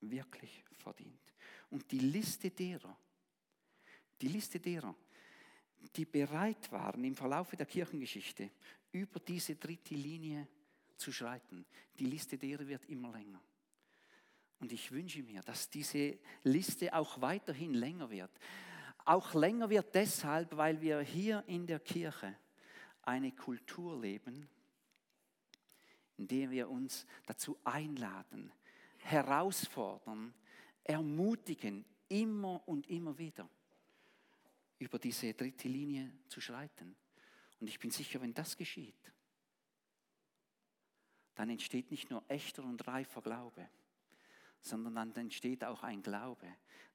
Wirklich 0.00 0.64
verdient. 0.78 1.34
Und 1.68 1.90
die 1.92 1.98
Liste 1.98 2.50
derer, 2.50 2.96
die 4.20 4.28
Liste 4.28 4.58
derer, 4.58 4.94
die 5.94 6.06
bereit 6.06 6.72
waren, 6.72 7.04
im 7.04 7.14
Verlauf 7.14 7.50
der 7.50 7.66
Kirchengeschichte 7.66 8.50
über 8.92 9.20
diese 9.20 9.56
dritte 9.56 9.94
Linie 9.94 10.48
zu 10.96 11.12
schreiten, 11.12 11.66
die 11.98 12.06
Liste 12.06 12.38
derer 12.38 12.66
wird 12.66 12.86
immer 12.86 13.12
länger. 13.12 13.42
Und 14.60 14.72
ich 14.72 14.90
wünsche 14.90 15.22
mir, 15.22 15.42
dass 15.42 15.68
diese 15.68 16.18
Liste 16.42 16.94
auch 16.94 17.20
weiterhin 17.20 17.74
länger 17.74 18.10
wird. 18.10 18.30
Auch 19.04 19.34
länger 19.34 19.70
wird 19.70 19.94
deshalb, 19.94 20.56
weil 20.56 20.80
wir 20.80 21.00
hier 21.00 21.44
in 21.46 21.66
der 21.66 21.78
Kirche 21.78 22.34
eine 23.02 23.32
Kultur 23.32 24.00
leben, 24.00 24.48
in 26.16 26.26
der 26.26 26.50
wir 26.50 26.68
uns 26.70 27.06
dazu 27.26 27.58
einladen, 27.62 28.50
herausfordern, 28.98 30.34
ermutigen, 30.82 31.84
immer 32.08 32.66
und 32.66 32.88
immer 32.88 33.16
wieder 33.18 33.48
über 34.78 34.98
diese 34.98 35.32
dritte 35.34 35.68
Linie 35.68 36.12
zu 36.28 36.40
schreiten. 36.40 36.96
Und 37.60 37.68
ich 37.68 37.78
bin 37.78 37.90
sicher, 37.90 38.20
wenn 38.20 38.34
das 38.34 38.56
geschieht, 38.56 39.12
dann 41.34 41.50
entsteht 41.50 41.90
nicht 41.90 42.10
nur 42.10 42.24
echter 42.28 42.64
und 42.64 42.86
reifer 42.86 43.22
Glaube, 43.22 43.68
sondern 44.66 44.94
dann 44.94 45.12
entsteht 45.14 45.64
auch 45.64 45.82
ein 45.82 46.02
Glaube, 46.02 46.46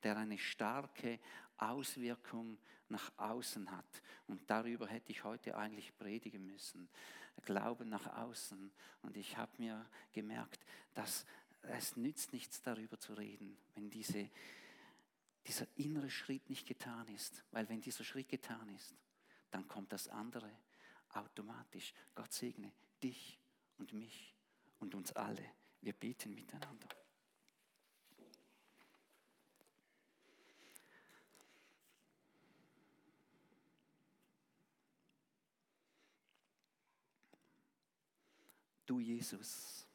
der 0.03 0.17
eine 0.17 0.37
starke 0.37 1.19
Auswirkung 1.57 2.57
nach 2.89 3.11
außen 3.17 3.71
hat. 3.71 4.01
Und 4.27 4.49
darüber 4.49 4.87
hätte 4.87 5.11
ich 5.11 5.23
heute 5.23 5.57
eigentlich 5.57 5.95
predigen 5.97 6.45
müssen. 6.45 6.89
Glauben 7.45 7.89
nach 7.89 8.05
außen. 8.17 8.71
Und 9.03 9.17
ich 9.17 9.37
habe 9.37 9.51
mir 9.57 9.85
gemerkt, 10.11 10.65
dass 10.93 11.25
es 11.63 11.95
nützt 11.95 12.33
nichts 12.33 12.61
darüber 12.61 12.99
zu 12.99 13.13
reden, 13.13 13.57
wenn 13.75 13.89
diese, 13.89 14.29
dieser 15.47 15.67
innere 15.75 16.09
Schritt 16.09 16.49
nicht 16.49 16.67
getan 16.67 17.07
ist. 17.09 17.43
Weil 17.51 17.69
wenn 17.69 17.81
dieser 17.81 18.03
Schritt 18.03 18.29
getan 18.29 18.67
ist, 18.69 18.93
dann 19.51 19.67
kommt 19.67 19.91
das 19.93 20.07
andere 20.07 20.51
automatisch. 21.09 21.93
Gott 22.15 22.33
segne 22.33 22.71
dich 23.01 23.39
und 23.77 23.93
mich 23.93 24.35
und 24.79 24.95
uns 24.95 25.11
alle. 25.13 25.43
Wir 25.81 25.93
beten 25.93 26.33
miteinander. 26.33 26.87
Du, 38.91 38.99
Jesus, 38.99 39.87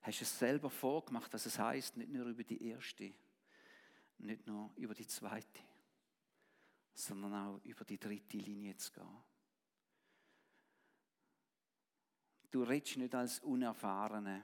hast 0.00 0.22
es 0.22 0.38
selber 0.38 0.70
vorgemacht, 0.70 1.30
was 1.30 1.44
es 1.44 1.58
heißt, 1.58 1.98
nicht 1.98 2.10
nur 2.10 2.24
über 2.24 2.42
die 2.42 2.70
erste, 2.70 3.12
nicht 4.16 4.46
nur 4.46 4.72
über 4.76 4.94
die 4.94 5.06
zweite, 5.06 5.60
sondern 6.94 7.34
auch 7.34 7.60
über 7.64 7.84
die 7.84 7.98
dritte 7.98 8.38
Linie 8.38 8.78
zu 8.78 8.92
gehen. 8.92 9.22
Du 12.50 12.62
redest 12.62 12.96
nicht 12.96 13.14
als 13.14 13.40
Unerfahrene 13.40 14.42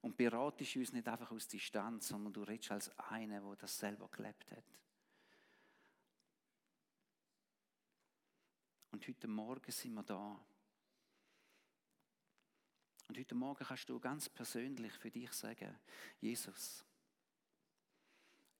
und 0.00 0.16
beratest 0.16 0.76
uns 0.76 0.94
nicht 0.94 1.06
einfach 1.06 1.30
aus 1.32 1.46
Distanz, 1.46 2.08
sondern 2.08 2.32
du 2.32 2.44
redest 2.44 2.70
als 2.70 2.98
einer, 2.98 3.42
der 3.42 3.56
das 3.56 3.78
selber 3.78 4.08
gelebt 4.08 4.50
hat. 4.52 4.64
Und 8.92 9.06
heute 9.06 9.28
Morgen 9.28 9.70
sind 9.70 9.92
wir 9.92 10.02
da. 10.02 10.40
Und 13.08 13.18
heute 13.18 13.34
Morgen 13.34 13.64
kannst 13.64 13.88
du 13.88 14.00
ganz 14.00 14.28
persönlich 14.28 14.92
für 14.94 15.10
dich 15.10 15.32
sagen, 15.32 15.78
Jesus, 16.20 16.84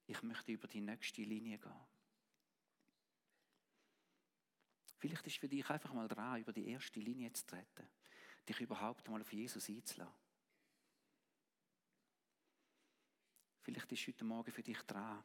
ich 0.06 0.22
möchte 0.22 0.52
über 0.52 0.68
die 0.68 0.80
nächste 0.80 1.22
Linie 1.22 1.58
gehen. 1.58 1.86
Vielleicht 4.98 5.26
ist 5.26 5.38
für 5.38 5.48
dich 5.48 5.68
einfach 5.68 5.92
mal 5.92 6.08
dran, 6.08 6.40
über 6.40 6.52
die 6.52 6.68
erste 6.68 7.00
Linie 7.00 7.32
zu 7.32 7.44
treten, 7.46 7.88
dich 8.48 8.60
überhaupt 8.60 9.08
mal 9.08 9.20
auf 9.20 9.32
Jesus 9.32 9.68
einzulassen. 9.68 10.14
Vielleicht 13.62 13.90
ist 13.90 14.06
heute 14.06 14.24
Morgen 14.24 14.52
für 14.52 14.62
dich 14.62 14.80
dran, 14.82 15.24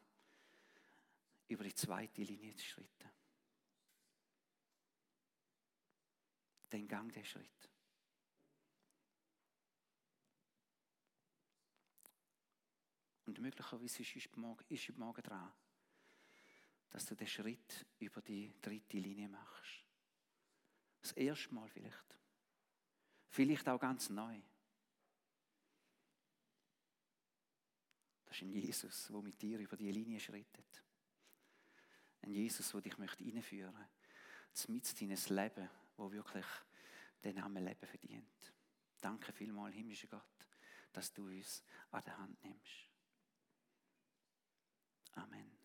über 1.48 1.64
die 1.64 1.76
zweite 1.76 2.24
Linie 2.24 2.56
zu 2.56 2.66
schritten. 2.66 3.10
Dann 6.70 6.88
gang 6.88 7.12
den 7.14 7.26
Schritt. 7.26 7.71
Und 13.32 13.40
möglicherweise 13.40 14.02
ist 14.02 14.14
heute 14.14 14.40
Morgen, 14.42 14.66
ist 14.68 14.98
Morgen 14.98 15.24
dran, 15.24 15.54
dass 16.90 17.06
du 17.06 17.16
den 17.16 17.28
Schritt 17.28 17.86
über 17.98 18.22
die 18.22 18.54
dritte 18.62 18.98
Linie 18.98 19.30
machst. 19.30 19.86
Das 21.02 21.14
erste 21.14 21.54
Mal 21.54 21.70
vielleicht. 21.70 22.20
Vielleicht 23.30 23.70
auch 23.70 23.80
ganz 23.80 24.10
neu. 24.10 24.38
Das 28.26 28.36
ist 28.36 28.42
ein 28.42 28.52
Jesus, 28.52 29.08
der 29.08 29.22
mit 29.22 29.42
dir 29.42 29.60
über 29.60 29.78
die 29.78 29.94
Linie 29.94 30.20
schrittet. 30.20 30.84
Ein 32.24 32.32
Jesus, 32.32 32.70
der 32.70 32.82
dich 32.82 32.98
möchte 32.98 33.24
einführen 33.24 33.74
möchte. 33.74 34.72
Mit 34.74 35.02
deines 35.02 35.30
Leben, 35.30 35.70
wo 35.96 36.12
wirklich 36.12 36.48
den 37.24 37.36
Namen 37.36 37.64
Leben 37.64 37.88
verdient. 37.88 38.54
Danke 39.00 39.32
vielmals, 39.32 39.74
himmlischer 39.74 40.10
Gott, 40.10 40.48
dass 40.92 41.14
du 41.14 41.28
uns 41.28 41.64
an 41.92 42.04
der 42.04 42.18
Hand 42.18 42.44
nimmst. 42.44 42.91
Amen. 45.18 45.61